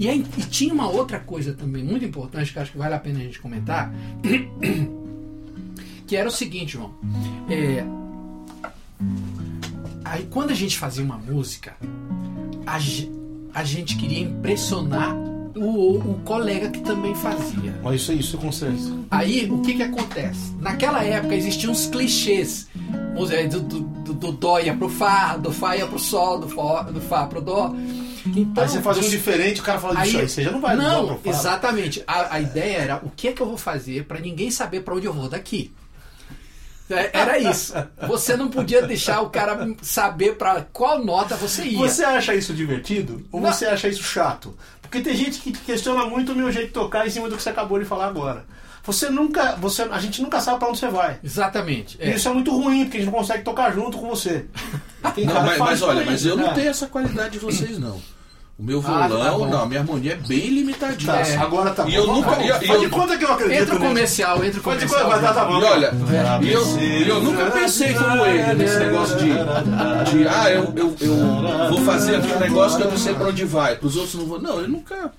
[0.00, 2.98] E, aí- e tinha uma outra coisa também muito importante que acho que vale a
[2.98, 3.92] pena a gente comentar.
[6.06, 6.90] Que era o seguinte, João.
[7.48, 7.84] É,
[10.04, 11.76] aí quando a gente fazia uma música,
[12.66, 12.78] a,
[13.54, 15.14] a gente queria impressionar
[15.54, 17.78] o, o colega que também fazia.
[17.82, 18.92] Mas isso, isso com certeza.
[19.10, 20.52] Aí, o que que acontece?
[20.60, 22.68] Naquela época existiam uns clichês.
[23.30, 26.48] É Do, do, do, do dó ia pro fá, do fá ia pro sol, do
[26.48, 27.72] fá, do fá pro dó.
[28.26, 30.76] Então, Aí você fazia um diferente, o cara fala disso aí, você já não vai
[30.76, 31.20] Não, falar.
[31.24, 32.02] exatamente.
[32.06, 34.94] A, a ideia era o que é que eu vou fazer para ninguém saber para
[34.94, 35.72] onde eu vou daqui.
[36.88, 37.72] É, Era isso.
[38.08, 41.78] Você não podia deixar o cara saber para qual nota você ia.
[41.78, 43.52] Você acha isso divertido ou Não.
[43.52, 44.56] você acha isso chato?
[44.82, 47.42] Porque tem gente que questiona muito o meu jeito de tocar em cima do que
[47.42, 48.44] você acabou de falar agora.
[48.84, 51.18] Você nunca, você, a gente nunca sabe pra onde você vai.
[51.22, 51.98] Exatamente.
[52.00, 52.14] E é.
[52.16, 54.46] isso é muito ruim, porque a gente não consegue tocar junto com você.
[55.14, 56.52] Tem Não, mas, mas isso olha, mas eu não né?
[56.54, 58.00] tenho essa qualidade de vocês, não.
[58.58, 59.46] O meu Ah, violão, tá bom.
[59.48, 61.12] não, a minha harmonia é bem limitadinha.
[61.14, 61.36] Tá, É.
[61.36, 61.96] agora tá E bom.
[61.96, 64.44] eu Vamos- nunca- vamos- e eu- eu- de conta que eu acredito Entra o comercial,
[64.44, 65.04] entra o comercial.
[65.06, 65.60] conta, tá, tá bom.
[65.60, 66.44] E olha, É.
[66.44, 70.94] e eu, e eu nunca pensei como ele nesse negócio de, de ah, eu, eu,
[71.00, 74.14] eu vou fazer aqui um negócio que eu não sei pra onde vai, pros outros
[74.16, 74.40] não vou.
[74.40, 75.10] Não, eu nunca.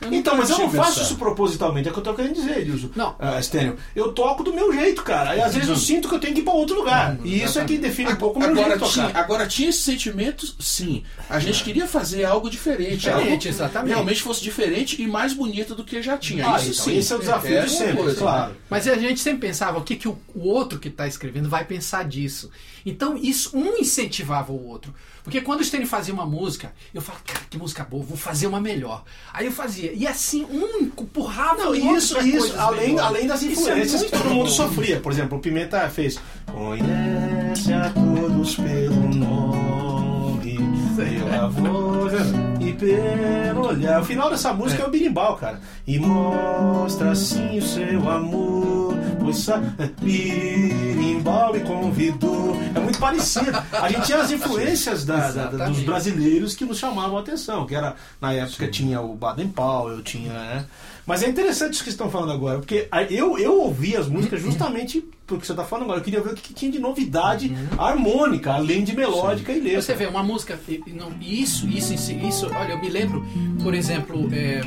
[0.00, 2.58] Eu Então, mas eu não faço isso propositalmente, é o que eu tô querendo dizer,
[2.58, 2.90] Edilson.
[2.94, 3.14] Não.
[3.18, 5.36] Ah, Stênio, eu toco do meu jeito, cara.
[5.36, 7.18] E às vezes eu sinto que eu tenho que ir pra outro lugar.
[7.24, 9.20] E isso é que define um pouco o meu jeito Agora de tinha, tocar.
[9.20, 11.02] agora tinha esse sentimento, sim.
[11.28, 12.98] A gente queria fazer algo diferente.
[12.98, 13.86] Diferente, algo.
[13.86, 16.46] Realmente fosse diferente e mais bonito do que já tinha.
[16.46, 16.96] Ah, isso então, sim.
[16.98, 18.16] esse é o desafio Era de sempre, coisa.
[18.18, 18.56] claro.
[18.68, 21.64] Mas a gente sempre pensava o que, que o, o outro que está escrevendo vai
[21.64, 22.50] pensar disso.
[22.86, 24.94] Então isso um incentivava o outro.
[25.24, 28.46] Porque quando o Stênio fazia uma música, eu falava, cara, que música boa, vou fazer
[28.46, 29.02] uma melhor.
[29.34, 29.92] Aí eu fazia.
[29.92, 33.06] E assim, um empurrava Não, o outro isso, isso, além, melhores.
[33.06, 34.52] além das é influências que muito todo mundo bom.
[34.52, 35.00] sofria.
[35.00, 36.20] Por exemplo, o Pimenta fez
[36.52, 40.58] Conhece a todos pelo nome,
[40.96, 42.12] pela voz
[42.60, 44.00] e pelo olhar.
[44.00, 45.60] O final dessa música é, o birimbau, cara.
[45.86, 48.95] E mostra assim o seu amor,
[49.34, 49.66] sabe,
[50.00, 52.56] birimbau me convidou.
[52.74, 53.50] É muito parecido.
[53.72, 57.74] A gente tinha as influências da- da- dos brasileiros que nos chamavam a atenção, que
[57.74, 60.64] era, na época tinha o Baden Powell, tinha, né?
[61.06, 65.04] Mas é interessante isso que estão falando agora, porque eu, eu ouvi as músicas justamente
[65.24, 66.00] porque você está falando agora.
[66.00, 69.82] Eu queria ver o que, tinha de novidade harmônica, além de melódica e letra.
[69.82, 73.24] Você vê uma música, e- e não, isso, isso, si- isso, olha, eu me lembro,
[73.62, 74.60] por exemplo, é,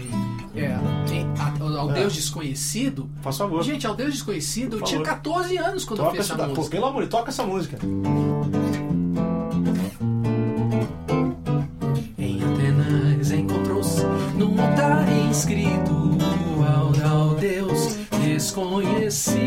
[0.56, 0.76] é,
[1.78, 1.94] ao É.
[1.94, 3.10] Deus Desconhecido.
[3.22, 3.64] Faz favor.
[3.64, 5.16] Gente, ao Deus Desconhecido, eu tinha favor.
[5.16, 6.50] 14 anos quando eu toca fiz essa essa da...
[6.50, 6.76] Pô, música.
[6.76, 7.78] pelo amor, de- toca essa música.
[12.18, 14.04] Em Atenas encontrou-se
[14.38, 16.18] num altar inscrito
[16.68, 19.40] ao, ao Deus desconhecido.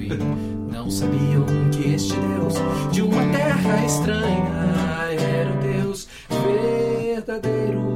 [0.00, 2.54] E não sabiam que este Deus
[2.92, 4.66] de uma terra estranha
[5.18, 7.95] era o Deus verdadeiro.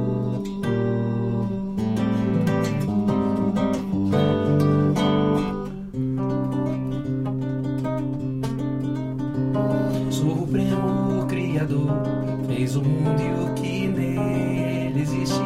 [13.11, 15.39] O que nele existe.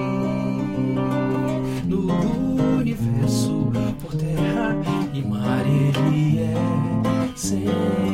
[1.86, 4.76] No universo, por terra
[5.14, 8.05] e mar, ele é Senhor.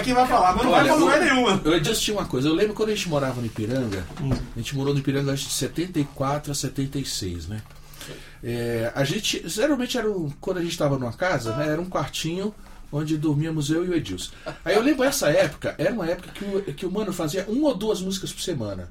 [0.00, 1.60] Assim, vai vai falar, mas não vai Olha, pra lugar nenhuma.
[1.64, 2.48] Eu disse uma coisa.
[2.48, 4.04] Eu lembro quando a gente morava no Ipiranga.
[4.54, 7.62] A gente morou no Ipiranga acho, de 74 a 76, né?
[8.42, 9.42] É, a gente.
[9.48, 12.54] Geralmente era um, quando a gente estava numa casa, né, era um quartinho
[12.92, 14.30] onde dormíamos eu e o Edilson.
[14.64, 17.68] Aí eu lembro essa época, era uma época que o, que o mano fazia uma
[17.68, 18.88] ou duas músicas por semana.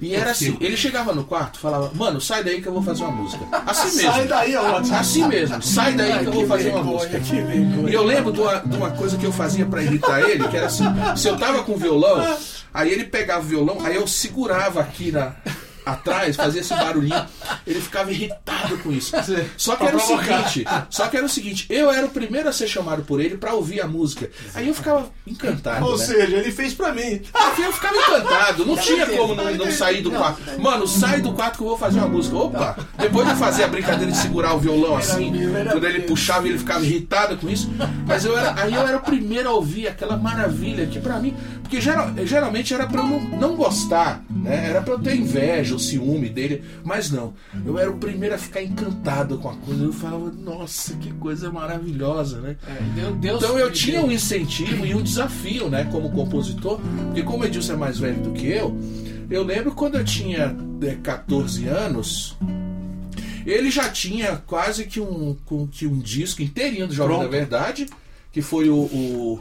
[0.00, 3.02] E era assim, ele chegava no quarto falava, mano, sai daí que eu vou fazer
[3.04, 3.44] uma música.
[3.66, 4.12] Assim mesmo.
[4.12, 4.96] Sai daí, é ótimo.
[4.96, 7.20] Assim mesmo, sai daí que eu vou fazer uma música.
[7.88, 10.56] E eu lembro de uma, de uma coisa que eu fazia pra irritar ele, que
[10.56, 10.84] era assim,
[11.16, 12.36] se eu tava com violão,
[12.72, 15.34] Aí ele pegava o violão, aí eu segurava aqui na
[15.92, 17.26] atrás, fazia esse barulhinho.
[17.66, 19.12] Ele ficava irritado com isso.
[19.56, 22.48] Só que Pra era o seguinte, só que era o seguinte, eu era o primeiro
[22.48, 24.30] a ser chamado por ele pra ouvir a música.
[24.54, 26.04] Aí eu ficava encantado, Ou né?
[26.04, 27.20] seja, ele fez pra mim.
[27.32, 30.40] Porque eu ficava encantado, não tinha como não, não sair do quarto.
[30.60, 32.36] Mano, sai do quarto que eu vou fazer uma música.
[32.36, 32.76] Opa!
[32.98, 35.32] Depois de fazer a brincadeira de segurar o violão assim,
[35.70, 37.70] quando ele puxava ele ficava irritado com isso.
[38.06, 41.36] Mas eu era, aí eu era o primeiro a ouvir aquela maravilha que pra mim.
[41.68, 44.70] Porque geral- geralmente era pra eu não, não gostar, né?
[44.70, 46.64] Era pra eu ter inveja, o ciúme dele.
[46.82, 47.34] Mas não.
[47.66, 49.84] Eu era o primeiro a ficar encantado com a coisa.
[49.84, 52.56] Eu falava, nossa, que coisa maravilhosa, né?
[52.66, 57.42] É, Deus, Então eu tinha um incentivo e um desafio, né, como compositor, porque como
[57.42, 58.74] o Edilson é mais velho do que eu,
[59.28, 62.34] eu lembro quando eu tinha é, 14 anos,
[63.44, 65.36] ele já tinha quase que um,
[65.70, 67.86] que um disco inteirinho do Jovem da Verdade,
[68.32, 69.40] que foi o, o,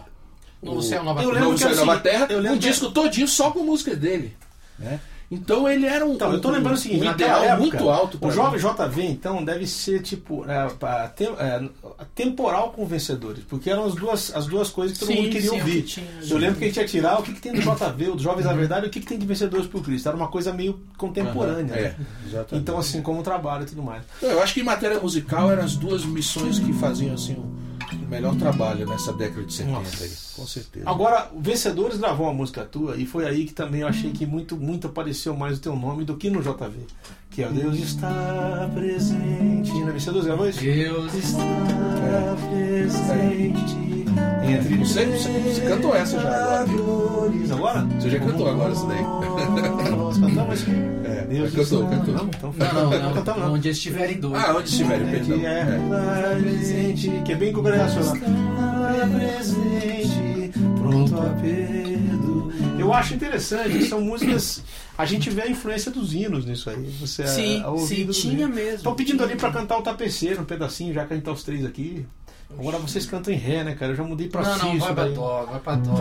[0.67, 3.51] Novo Céu, Nova Eu Novo que Céu e Nova Terra, eu um disco todinho só
[3.51, 4.35] com música dele,
[4.77, 4.99] né?
[5.29, 8.17] Então ele era um, Então, eu tô lembrando o seguinte, um ideal época, muito alto
[8.21, 10.67] o jovem JV, então, deve ser tipo é,
[11.39, 11.63] é,
[12.15, 15.49] temporal com vencedores, porque eram as duas, as duas coisas que todo Sim, mundo queria
[15.49, 15.79] sim, ouvir.
[15.79, 16.07] o que tinha.
[16.29, 18.45] eu lembro que a gente ia tirar o que, que tem do JV, o Jovens
[18.45, 20.07] da Verdade, e o que, que tem de Vencedores por Cristo.
[20.07, 21.73] Era uma coisa meio contemporânea.
[21.73, 21.95] É, né?
[22.25, 22.63] exatamente.
[22.63, 24.03] Então, assim, como trabalho e tudo mais.
[24.21, 27.56] Eu acho que em matéria musical eram as duas missões que faziam assim o
[27.93, 30.03] o melhor trabalho nessa década de 70 Nossa.
[30.03, 30.89] aí, com certeza.
[30.89, 34.25] Agora, o Vencedores gravou uma música tua e foi aí que também eu achei que
[34.25, 36.85] muito, muito apareceu mais o teu nome do que no JV.
[37.29, 39.73] Que é o Deus está presente.
[39.83, 40.61] Na Vencedores gravou isso?
[40.61, 41.43] Deus está.
[41.97, 43.96] Está presente
[44.43, 47.31] entre Você- você- você cantou essa já agora.
[47.51, 47.81] Agora?
[47.99, 49.01] Você já cantou agora isso daí?
[49.95, 50.65] Nós cantamos?
[51.07, 52.13] É, Deus cantou, cantou.
[52.13, 53.13] Não, então Não, não, não.
[53.13, 53.53] cantamos não.
[53.53, 54.43] Onde eles estiverem dois.
[54.43, 55.39] Ah, onde estiverem, perdão.
[55.39, 56.39] Que é É.
[56.41, 58.15] presente, que é bem congregacional.
[58.15, 62.51] Está presente, pronto a perdo.
[62.77, 64.61] Eu acho interessante, são músicas.
[64.97, 66.83] A gente vê a influência dos hinos nisso aí.
[66.99, 68.75] Você Sim, a, sim, tinha mesmo.
[68.77, 71.43] Estão pedindo ali pra cantar o tapeceiro, um pedacinho, já que a gente tá os
[71.43, 72.05] três aqui.
[72.51, 73.91] Agora vocês cantam em ré, né, cara?
[73.91, 75.95] Eu já mudei pra Não, si não, vai pra dó, vai pra dó.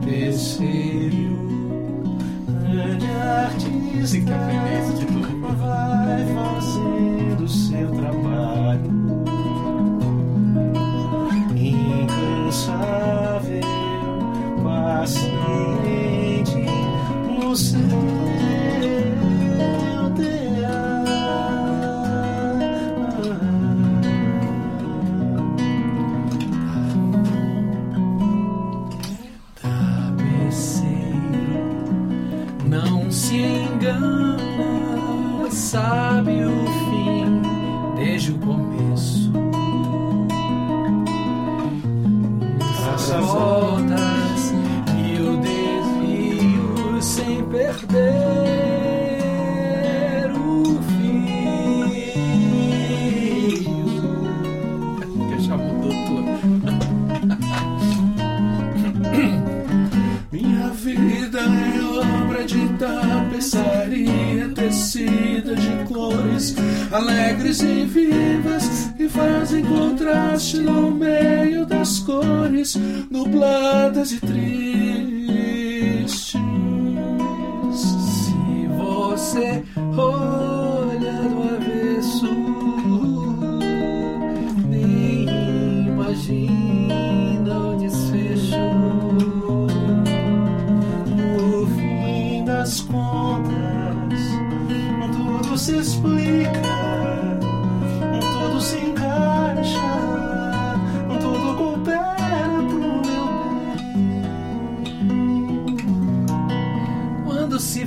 [0.00, 1.38] Tapeceiro,
[2.62, 5.56] grande artista, que aprender isso de novo.
[5.56, 8.92] vai fazendo seu trabalho
[12.34, 13.60] incansável,
[14.62, 16.56] paciente
[17.40, 17.78] no seu
[35.74, 36.43] sabe
[63.44, 66.54] tapeçaria tecida de cores
[66.90, 72.74] alegres e vivas que fazem contraste no meio das cores
[73.10, 74.54] nubladas e tristes.
[77.72, 79.62] Se você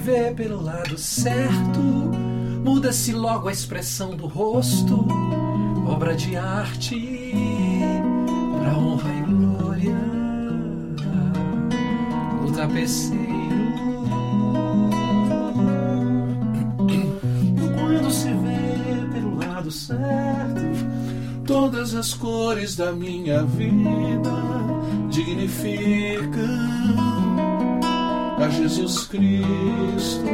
[0.07, 1.81] vê pelo lado certo,
[2.63, 5.05] muda-se logo a expressão do rosto,
[5.85, 6.95] obra de arte
[8.57, 9.97] pra honra e glória
[12.41, 13.27] do tapeceiro.
[17.77, 20.87] Quando se vê pelo lado certo,
[21.45, 24.31] Todas as cores da minha vida
[25.09, 27.06] dignificam
[28.49, 30.29] Jesus Cristo,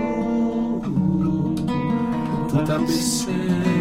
[2.54, 3.74] o tapeceiro.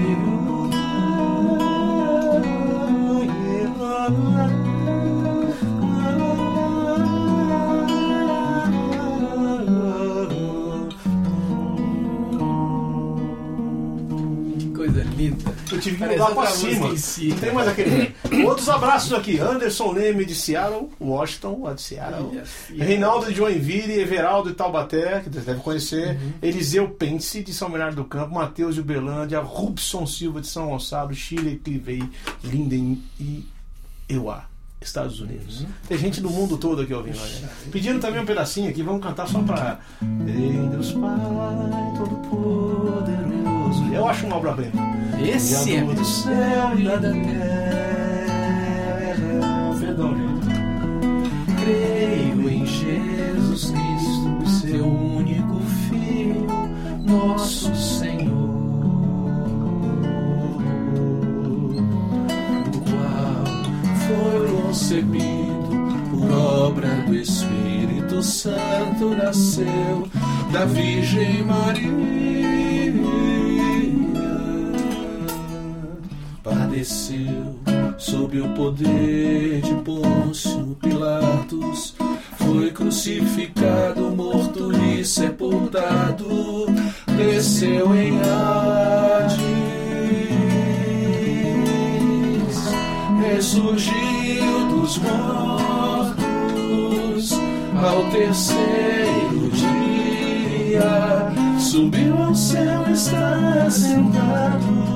[15.83, 16.97] Tive que mudar pra cima.
[16.97, 18.15] si, Não tem mais aquele.
[18.47, 19.39] Outros abraços aqui.
[19.39, 22.31] Anderson Leme de Seattle, Washington, lá de Seattle.
[22.35, 22.87] Yes, yes.
[22.87, 26.17] Reinaldo de Joinville, Everaldo de Taubaté, que você deve conhecer.
[26.17, 26.33] Uhum.
[26.41, 31.13] Eliseu Pence de São Bernardo do Campo, Matheus de Uberlândia, Rubson Silva de São Gonçalo,
[31.15, 32.03] Chile, Clivei,
[32.43, 33.45] Linden e
[34.09, 34.47] Euá.
[34.81, 35.61] Estados Unidos.
[35.61, 35.67] Uhum.
[35.89, 37.17] Tem gente do mundo todo aqui ouvindo.
[37.17, 37.49] Né?
[37.71, 39.79] Pedindo também um pedacinho aqui, vamos cantar só pra.
[40.03, 41.17] Em Deus Pai
[41.97, 43.62] Todo-Poderoso.
[43.93, 44.73] Eu acho uma obra-prima.
[45.25, 47.13] Esse é do céu e da terra.
[49.79, 50.43] Perdão, gente.
[51.63, 56.47] Creio em Jesus Cristo, seu único Filho,
[57.07, 58.33] nosso Senhor,
[62.67, 63.45] o qual
[64.07, 65.53] foi concebido
[66.11, 70.09] por obra do Espírito Santo, nasceu
[70.53, 72.72] da Virgem Maria,
[76.43, 77.57] padeceu
[77.97, 81.95] sob o poder de Pôncio Pilatos,
[82.37, 86.67] foi crucificado, morto e sepultado,
[87.17, 89.39] desceu em Hades,
[93.21, 96.23] ressurgiu dos mortos.
[97.81, 99.51] Ao terceiro
[100.71, 104.92] dia, subiu ao céu, está sentado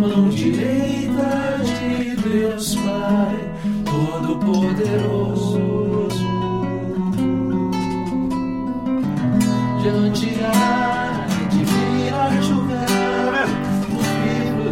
[0.00, 3.36] mão direita de Deus Pai
[3.84, 5.60] Todo-Poderoso.
[9.82, 12.70] Diante há de vir a vivos.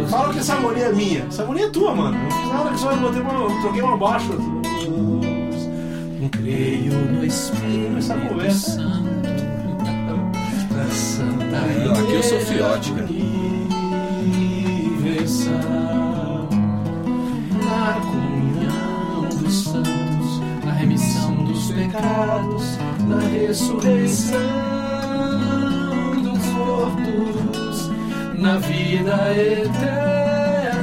[0.09, 1.25] Fala que essa harmonia é minha.
[1.25, 2.17] Essa harmonia é tua, mano.
[2.17, 4.31] Não fiz nada que só eu botei uma, troquei uma baixo.
[6.31, 8.71] Creio no Espírito Essa conversa.
[8.71, 8.89] Santo
[10.73, 11.57] da Santa
[11.99, 13.07] aqui eu sou fiote, cara.
[17.63, 22.77] Na comunhão dos santos, na remissão dos pecados,
[23.07, 24.39] na ressurreição
[26.23, 27.89] dos mortos,
[28.39, 30.79] na vida eterna.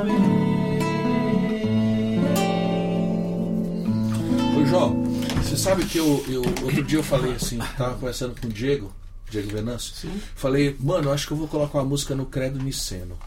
[0.00, 0.60] Amém.
[4.60, 5.02] Ô João,
[5.42, 8.92] você sabe que eu, eu outro dia eu falei assim, tava conversando com o Diego,
[9.32, 13.18] Diego Venâncio, falei, mano, acho que eu vou colocar uma música no Credo Niceno.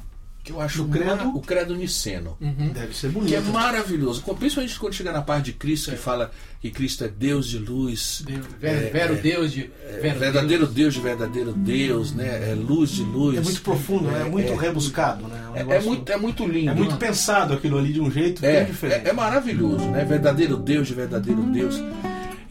[0.43, 1.29] Que eu acho No Credo?
[1.35, 2.37] o Credo Niceno.
[2.39, 3.51] Deve ser Que é bonito.
[3.51, 4.21] maravilhoso.
[4.37, 6.29] Principalmente quando chega na parte de Cristo, que fala
[6.61, 8.21] que Cristo é Deus de luz.
[8.23, 9.71] Deus, é- Vero, vero é- Deus de.
[9.89, 12.51] é Vero verdadeiro Deus de verdadeiro Deus, né?
[12.51, 13.39] É luz de luz.
[13.39, 14.21] É muito profundo, né?
[14.21, 15.27] é muito rebuscado.
[15.27, 15.49] Né?
[15.49, 16.69] Um É, é muito, é muito lindo.
[16.69, 19.07] é muito pensado aquilo ali de um jeito É, bem diferente.
[19.07, 20.05] é, é maravilhoso, né?
[20.05, 21.81] Verdadeiro Deus de verdadeiro Deus.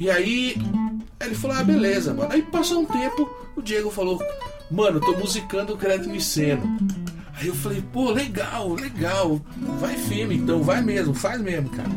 [0.01, 0.57] E aí
[1.21, 2.33] ele falou, ah, beleza, mano.
[2.33, 4.23] Aí passou um tempo, o Diego falou,
[4.71, 6.79] mano, tô musicando o Credo Niceno.
[7.35, 9.41] Aí eu falei, pô, legal, legal.
[9.81, 11.91] Vai firme então, vai mesmo, faz mesmo, cara.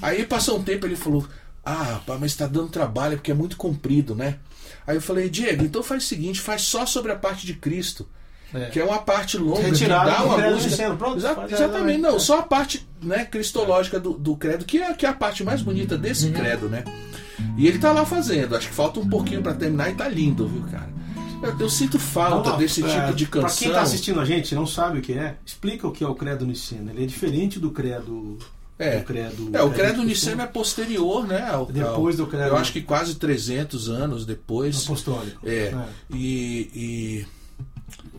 [0.00, 1.26] Aí passou um tempo ele falou,
[1.64, 4.38] ah, pá, mas tá dando trabalho porque é muito comprido, né?
[4.86, 8.08] Aí eu falei, Diego, então faz o seguinte, faz só sobre a parte de Cristo.
[8.54, 8.66] É.
[8.66, 10.70] Que é uma parte longa, Retirado que dá do uma Credo música.
[10.70, 12.18] Niceno, pronto, Exa- exatamente, é, não, é.
[12.18, 15.62] só a parte né, cristológica do, do credo, que é, que é a parte mais
[15.62, 16.32] bonita desse Uhum.
[16.32, 16.84] credo, né?
[17.56, 20.46] E ele tá lá fazendo, acho que falta um pouquinho pra terminar e tá lindo,
[20.46, 20.90] viu, cara?
[21.42, 23.58] Eu, eu sinto falta lá, desse é, tipo de Pra canção.
[23.58, 26.06] quem tá assistindo a gente e não sabe o que é, explica o que é
[26.06, 26.90] o credo niceno.
[26.90, 28.38] Ele é diferente do credo.
[28.78, 28.98] É.
[28.98, 30.06] do credo É, o credo costume.
[30.08, 31.48] niceno é posterior, né?
[31.50, 34.84] Ao, Depois do credo- Eu acho que quase 300 anos depois.
[34.84, 35.40] apostólico.
[35.48, 35.72] É.
[36.10, 37.26] E, e,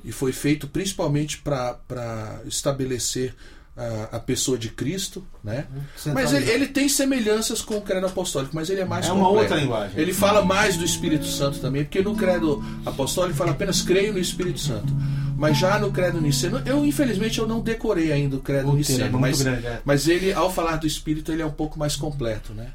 [0.04, 3.34] e foi feito principalmente para estabelecer
[3.76, 5.66] a, a pessoa de Cristo, né?
[6.14, 9.26] Mas ele, ele tem semelhanças com o credo apostólico, mas ele é mais É uma
[9.26, 9.42] completo.
[9.46, 10.00] outra linguagem.
[10.00, 14.14] Ele fala mais do Espírito Santo também, porque no credo apostólico ele fala apenas creio
[14.14, 14.94] no Espírito Santo.
[15.36, 18.76] Mas já no credo niceno, eu infelizmente eu não decorei ainda o credo O é
[18.78, 19.82] niceno, muito mas, grande, é.
[19.84, 22.68] mas ele ao falar do Espírito ele é um pouco mais completo, né?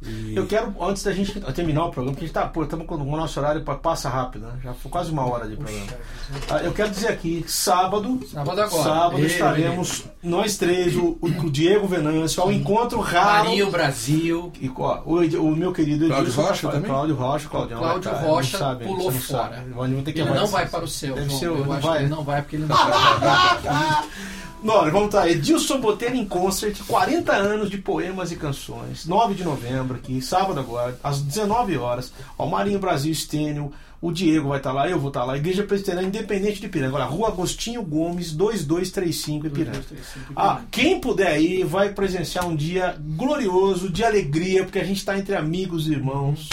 [0.00, 2.86] E- Eu quero, antes da gente terminar o programa, porque a gente tá, pô, estamos
[2.86, 4.52] com o nosso horário pa- passa rápido, né?
[4.62, 5.86] Já foi quase uma hora de programa.
[6.48, 8.82] Ah, Eu quero dizer aqui, sábado, Sábado agora.
[8.84, 13.44] sábado estaremos nós três, o, o Diego Venâncio, ao encontro raro.
[13.46, 14.52] Marinho Brasil.
[14.60, 16.90] E, ó, o, o meu querido Cláudio Edilson Rocha tá- também?
[16.90, 17.78] Cláudio Rocha, Claudião.
[17.80, 19.42] Cláudio vai tá, Rocha sabe, pulou fora.
[19.56, 19.70] sabe.
[19.72, 21.38] Vamos ter que Ele não vai para o céu, Deve João.
[21.40, 21.96] ser, Eu não acho vai?
[21.98, 22.88] que ele não vai porque ele não vai.
[24.62, 25.28] Não, vamos estar.
[25.28, 29.06] Edilson Botelho em Concert, 40 anos de poemas e canções.
[29.06, 32.12] 9 de novembro aqui, sábado agora, às 19 horas.
[32.36, 35.36] Ó, Marinho Brasil Estênio, o Diego vai estar lá, eu vou estar lá.
[35.36, 36.88] Igreja Presbiteriana Independente de Piranga.
[36.88, 39.84] Agora, Rua Agostinho Gomes, 2235 Ipiranga.
[40.36, 45.18] Ah, quem puder ir vai presenciar um dia glorioso, de alegria, porque a gente está
[45.18, 46.48] entre amigos e irmãos.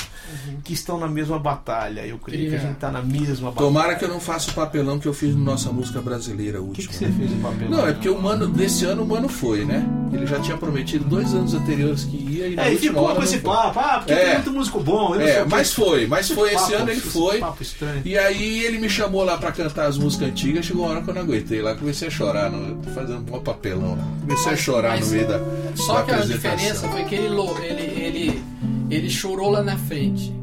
[0.64, 2.06] Que estão na mesma batalha.
[2.06, 3.68] Eu creio que a gente está na mesma batalha.
[3.68, 6.72] Tomara que eu não faça o papelão que eu fiz na nossa música brasileira O
[6.72, 6.88] que, última.
[6.90, 7.70] que você fez em papel?
[7.70, 9.86] Não, é porque o Mano, desse ano o Mano foi, né?
[10.14, 13.04] Ele já tinha prometido dois anos anteriores que ia e na É, e última ficou
[13.10, 14.24] hora com esse papo, ah, porque É.
[14.26, 15.14] tem muito músico bom.
[15.14, 17.40] eu não sei É, o mas foi, mas foi esse papo, ano ele foi.
[17.40, 18.02] Papo estranho.
[18.06, 21.10] E aí ele me chamou lá pra cantar as músicas antigas, chegou uma hora que
[21.10, 24.08] eu não aguentei lá, comecei a chorar, no, fazendo um papelão lá.
[24.22, 25.40] Comecei a chorar mas- no meio da,
[25.76, 28.44] Só da que a diferença foi que ele, ele, ele,
[28.90, 30.34] ele chorou lá na frente.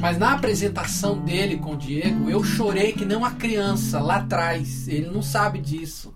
[0.00, 4.88] Mas na apresentação dele com o Diego, eu chorei que nem uma criança lá atrás.
[4.88, 6.14] Ele não sabe disso.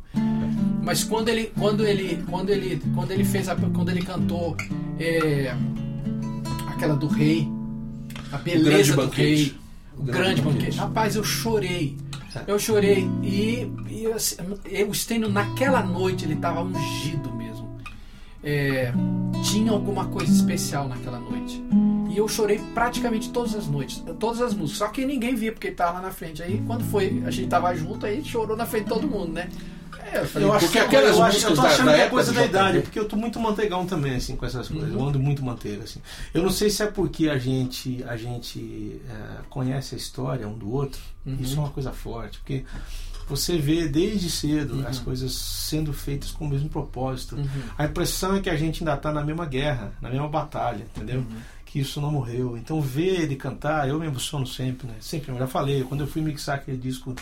[0.83, 4.57] Mas quando ele, quando ele, quando ele, quando ele fez, a, quando ele cantou
[4.99, 5.55] é,
[6.69, 7.49] aquela do rei,
[8.33, 9.23] a beleza do Banquete.
[9.23, 9.55] rei,
[9.99, 10.59] O Grande grande Banquete.
[10.63, 10.79] banquete.
[10.79, 11.97] Rapaz, eu chorei.
[12.49, 17.77] Eu chorei e, e eu, o Stênio naquela noite ele estava ungido mesmo.
[18.43, 18.93] É,
[19.45, 21.63] tinha alguma coisa especial naquela noite.
[22.11, 24.79] E eu chorei praticamente todas as noites, todas as músicas.
[24.79, 26.43] Só que ninguém via porque ele tava lá na frente.
[26.43, 29.49] Aí quando foi, a gente tava junto, aí chorou na frente de todo mundo, né?
[30.13, 32.01] É, eu falei, Eu acho que aquelas eu, acho, eu músicas tô achando da que
[32.01, 34.91] é coisa da idade, porque eu tô muito manteigão também, assim, com essas coisas.
[34.93, 35.09] Eu Uhum.
[35.09, 36.01] ando muito manteiga, assim.
[36.33, 40.57] Eu não sei se é porque a gente, a gente é, conhece a história um
[40.57, 41.01] do outro.
[41.27, 41.37] Uhum.
[41.41, 42.65] Isso é uma coisa forte, porque
[43.29, 44.87] você vê desde cedo Uhum.
[44.87, 47.37] as coisas sendo feitas com o mesmo propósito.
[47.37, 47.49] Uhum.
[47.79, 51.21] A impressão é que a gente ainda está na mesma guerra, na mesma batalha, entendeu?
[51.21, 51.37] Uhum.
[51.65, 52.57] Que isso não morreu.
[52.57, 54.95] Então, ver ele cantar, eu me emociono sempre, né?
[55.01, 57.15] Sempre, eu já falei, quando eu fui mixar aquele disco,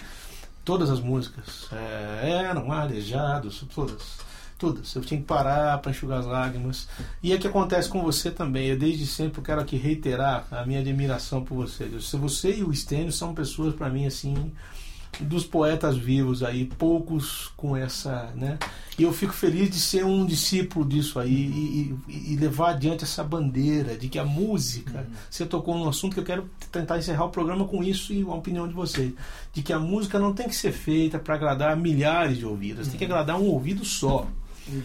[0.64, 4.18] todas as músicas é, eram arejados, todas.
[4.59, 4.94] Todas.
[4.94, 6.86] Eu tinha que parar para enxugar as lágrimas.
[7.20, 8.68] E é que acontece com você também.
[8.68, 11.88] Eu desde sempre eu quero aqui reiterar a minha admiração por você.
[12.00, 14.53] Se você e o Stênio são pessoas para mim assim
[15.21, 18.59] dos poetas vivos aí, poucos com essa, né?
[18.99, 23.05] E eu fico feliz de ser um discípulo disso aí e, e- e levar adiante
[23.05, 27.25] essa bandeira de que a música, você tocou num assunto que eu quero tentar encerrar
[27.27, 29.13] o programa com isso e a opinião de vocês,
[29.53, 32.99] de que a música não tem que ser feita para agradar milhares de ouvidos, tem
[32.99, 34.27] que agradar um ouvido só.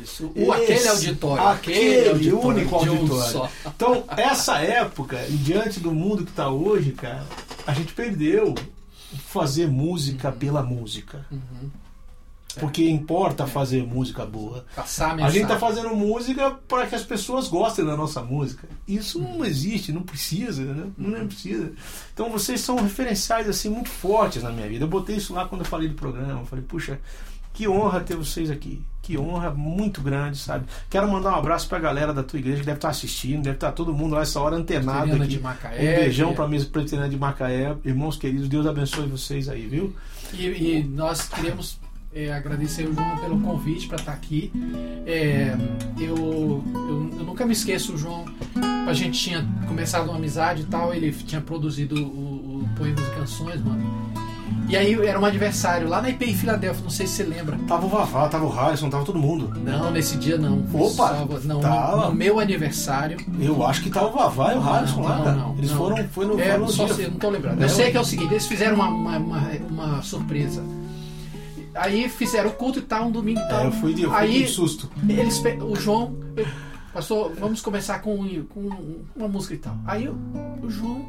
[0.02, 0.32] Isso.
[0.36, 1.48] O, aquele Esse- auditório.
[1.48, 3.32] aquele auditório único um auditório.
[3.32, 3.50] só.
[3.66, 7.26] Então, essa época, e diante do mundo que está hoje, cara,
[7.66, 8.56] a gente perdeu
[9.16, 11.26] fazer música pela música.
[11.32, 11.70] Uhum.
[12.60, 14.66] Porque importa fazer música boa.
[14.76, 18.68] Passar a A gente tá fazendo música para que as pessoas gostem da nossa música.
[18.88, 20.88] Isso não existe, não precisa, né?
[20.98, 21.72] Não precisa.
[22.14, 24.86] Então vocês são referenciais assim muito fortes na minha vida.
[24.86, 26.42] Eu botei isso lá quando eu falei do programa.
[26.42, 27.00] Eu falei, puxa,
[27.58, 28.80] que honra ter vocês aqui.
[29.02, 30.66] Que honra muito grande, sabe?
[30.92, 33.72] Quero mandar um abraço pra galera da tua igreja que deve estar assistindo, deve estar
[33.72, 35.28] todo mundo lá essa hora antenado aqui.
[35.28, 37.76] de Macaé, um beijão pra mesa presbiteriana de Macaé.
[37.84, 39.96] Irmãos queridos, Deus abençoe vocês aí, viu?
[40.34, 41.80] E, e nós queremos
[42.14, 44.52] é, agradecer o João pelo convite para estar aqui.
[45.08, 45.56] É,
[46.00, 48.24] eu, eu, eu nunca me esqueço, o João.
[48.88, 50.94] A gente tinha começado uma amizade e tal.
[50.94, 54.07] Ele tinha produzido o, o Poemas e Canções, mano.
[54.68, 57.58] E aí era um aniversário lá na IPI Filadélfia, não sei se você lembra.
[57.68, 59.54] Tava o Vavá, tava o Harrison, tava todo mundo.
[59.64, 60.60] Não, nesse dia não.
[60.74, 60.90] Opa,
[61.28, 61.96] Só- não, tava.
[61.96, 63.18] no, no meu aniversário.
[63.40, 65.36] Eu acho que tava o Vavá e o Harrison lá, não, cara.
[65.38, 65.78] não, Eles não.
[65.78, 66.96] foram, foi no, É, no só dia.
[66.96, 67.56] sei, não tô lembrando.
[67.56, 67.64] Não.
[67.64, 70.62] Eu sei que é o seguinte, eles fizeram uma, uma, uma, uma surpresa.
[71.74, 73.62] Aí fizeram o culto e tal, um domingo e tal.
[73.62, 74.90] É, eu fui de, eu fui Aí de susto.
[75.08, 76.46] eles, o João, eu-
[76.94, 78.18] pastor, vamos começar com,
[78.54, 78.70] com
[79.16, 79.78] uma música e tal.
[79.86, 81.06] Aí o João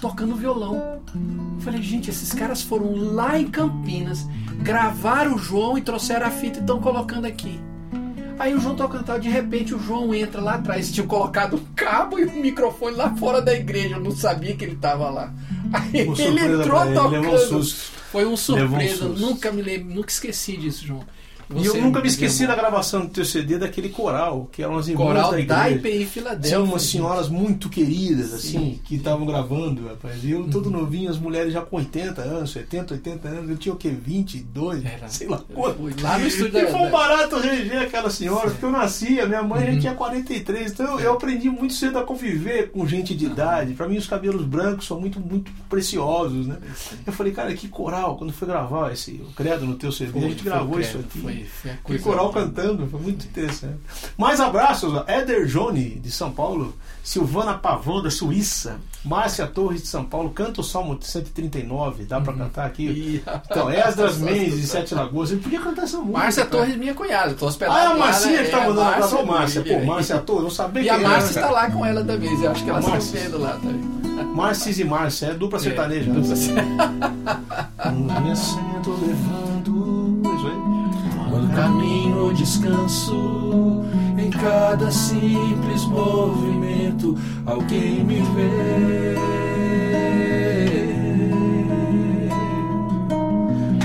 [0.00, 1.02] tocando violão.
[1.14, 4.26] Eu falei, gente, esses caras foram lá em Campinas,
[4.62, 7.60] gravaram o João e trouxeram a fita e estão colocando aqui.
[8.38, 11.64] Aí o João tocando tal, de repente o João entra lá atrás, tinha colocado um
[11.76, 15.30] cabo e um microfone lá fora da igreja, eu não sabia que ele estava lá.
[15.70, 17.28] Aí ele entrou ele, tocando.
[17.28, 18.00] um susto.
[18.10, 19.20] Foi um um surpresa, susto.
[19.20, 21.04] nunca me lembro, nunca esqueci disso, João.
[21.54, 24.76] E eu Você nunca me esqueci da gravação do teu CD daquele coral, que eram
[24.78, 25.70] as irmãs Coral da igreja.
[25.70, 26.50] IPI Filadélfia.
[26.50, 28.58] São umas senhoras muito queridas, assim, Sim.
[28.58, 28.78] Uhum.
[28.84, 30.22] que estavam gravando, rapaz.
[30.22, 33.50] E eu todo novinho, as mulheres já com 80 anos, 70, 80 anos.
[33.50, 33.88] Eu tinha o quê?
[33.90, 34.84] 22?
[34.84, 35.08] Era.
[35.08, 35.80] Sei lá quanto.
[36.02, 39.26] Lá no estúdio E da- foi um barato reger aquela senhora, porque eu nasci, a
[39.26, 39.74] minha mãe Uhum.
[39.74, 40.70] já tinha 43.
[40.72, 43.72] Então eu, eu aprendi muito cedo a conviver com gente de idade.
[43.74, 46.58] Pra mim, os cabelos brancos são muito, muito preciosos, né?
[47.06, 48.16] Eu falei, cara, que coral.
[48.16, 50.98] Quando foi gravar esse o Credo no teu CD, Foi, a gente gravou credo, isso
[50.98, 51.18] aqui.
[51.20, 53.76] Foi, foi a Que coral cantando, foi muito interessante.
[54.16, 54.92] Mais abraços.
[55.06, 60.60] Éder Jone, de São Paulo, Silvana Pavão, da Suíça, Márcia Torres, de São Paulo, canta
[60.60, 63.22] o Salmo 139, dá pra cantar aqui?
[63.50, 66.18] Então, Esdras Mendes, de Sete Lagoas, ele podia cantar essa música.
[66.18, 66.56] Márcia cara.
[66.64, 68.44] Torres, minha cunhada, tô hospedado Ah, é a Marcinha né?
[68.44, 69.16] que tá É, mandando abraço.
[69.16, 71.84] Ô, Márcia, pô, e- Márcia Torres, eu sabia E quem a Márcia está lá com
[71.84, 73.20] ela também, eu acho que estão Márcia.
[73.20, 74.00] vendo lá também.
[74.34, 76.10] Márcia e Márcia, é dupla sertaneja.
[76.10, 76.32] É, dupla
[78.32, 80.22] assento levando.
[80.36, 80.69] Isso aí.
[81.30, 83.84] Quando caminho, descanso.
[84.18, 87.16] Em cada simples movimento,
[87.46, 89.16] alguém me vê.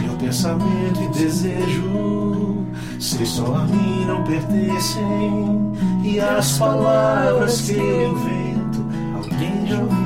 [0.01, 2.65] Meu pensamento e desejo,
[2.99, 5.73] sei só a mim não pertencem.
[6.03, 8.85] E as palavras que eu invento,
[9.15, 10.04] alguém já ouviu.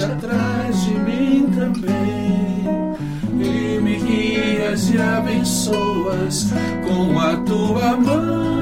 [0.00, 2.96] Frente, atrás de mim também.
[3.32, 6.52] E me guias e abençoas
[6.86, 8.59] com a tua mão.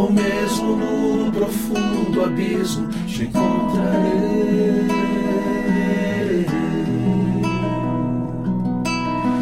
[0.00, 4.88] Ou mesmo no profundo abismo, te encontrarei.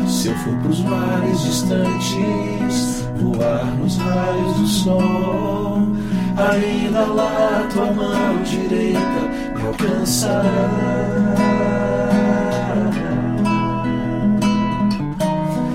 [0.09, 5.89] Se eu for pros mares distantes, voar nos raios do sol,
[6.37, 8.99] ainda lá tua mão direita
[9.55, 10.49] me alcançará.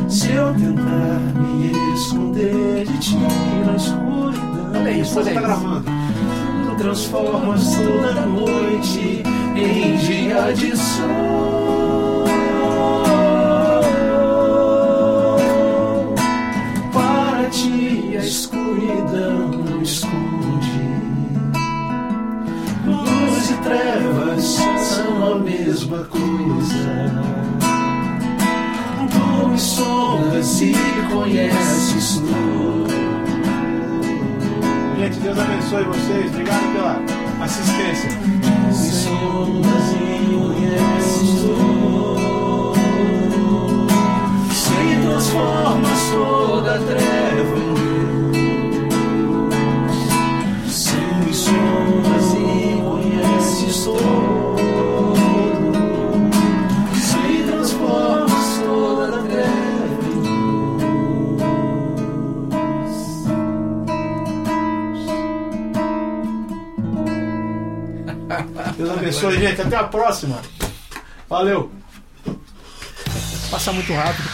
[0.09, 3.17] Se eu tentar me esconder de ti
[3.65, 4.52] na escuridão,
[4.83, 5.85] Olha isso, olha tá gravando.
[6.65, 9.23] Tu transformas toda noite
[9.55, 12.25] em dia de sol.
[16.91, 20.83] Para ti a escuridão não esconde.
[22.85, 27.23] Luz e trevas são a mesma coisa.
[29.09, 30.75] Tu me sondas e
[31.09, 33.12] conheces tudo.
[35.03, 36.31] Gente, Deus abençoe vocês.
[36.31, 36.97] Obrigado pela
[37.43, 38.09] assistência.
[38.21, 42.73] Me sondas e conheces tudo.
[44.49, 48.37] Se transformas toda treva em luz.
[50.73, 54.12] Se me sondas e conheces tudo.
[69.17, 69.61] Abençoe, gente.
[69.61, 70.41] Até a próxima.
[71.29, 71.71] Valeu.
[73.51, 74.29] Passa muito rápido.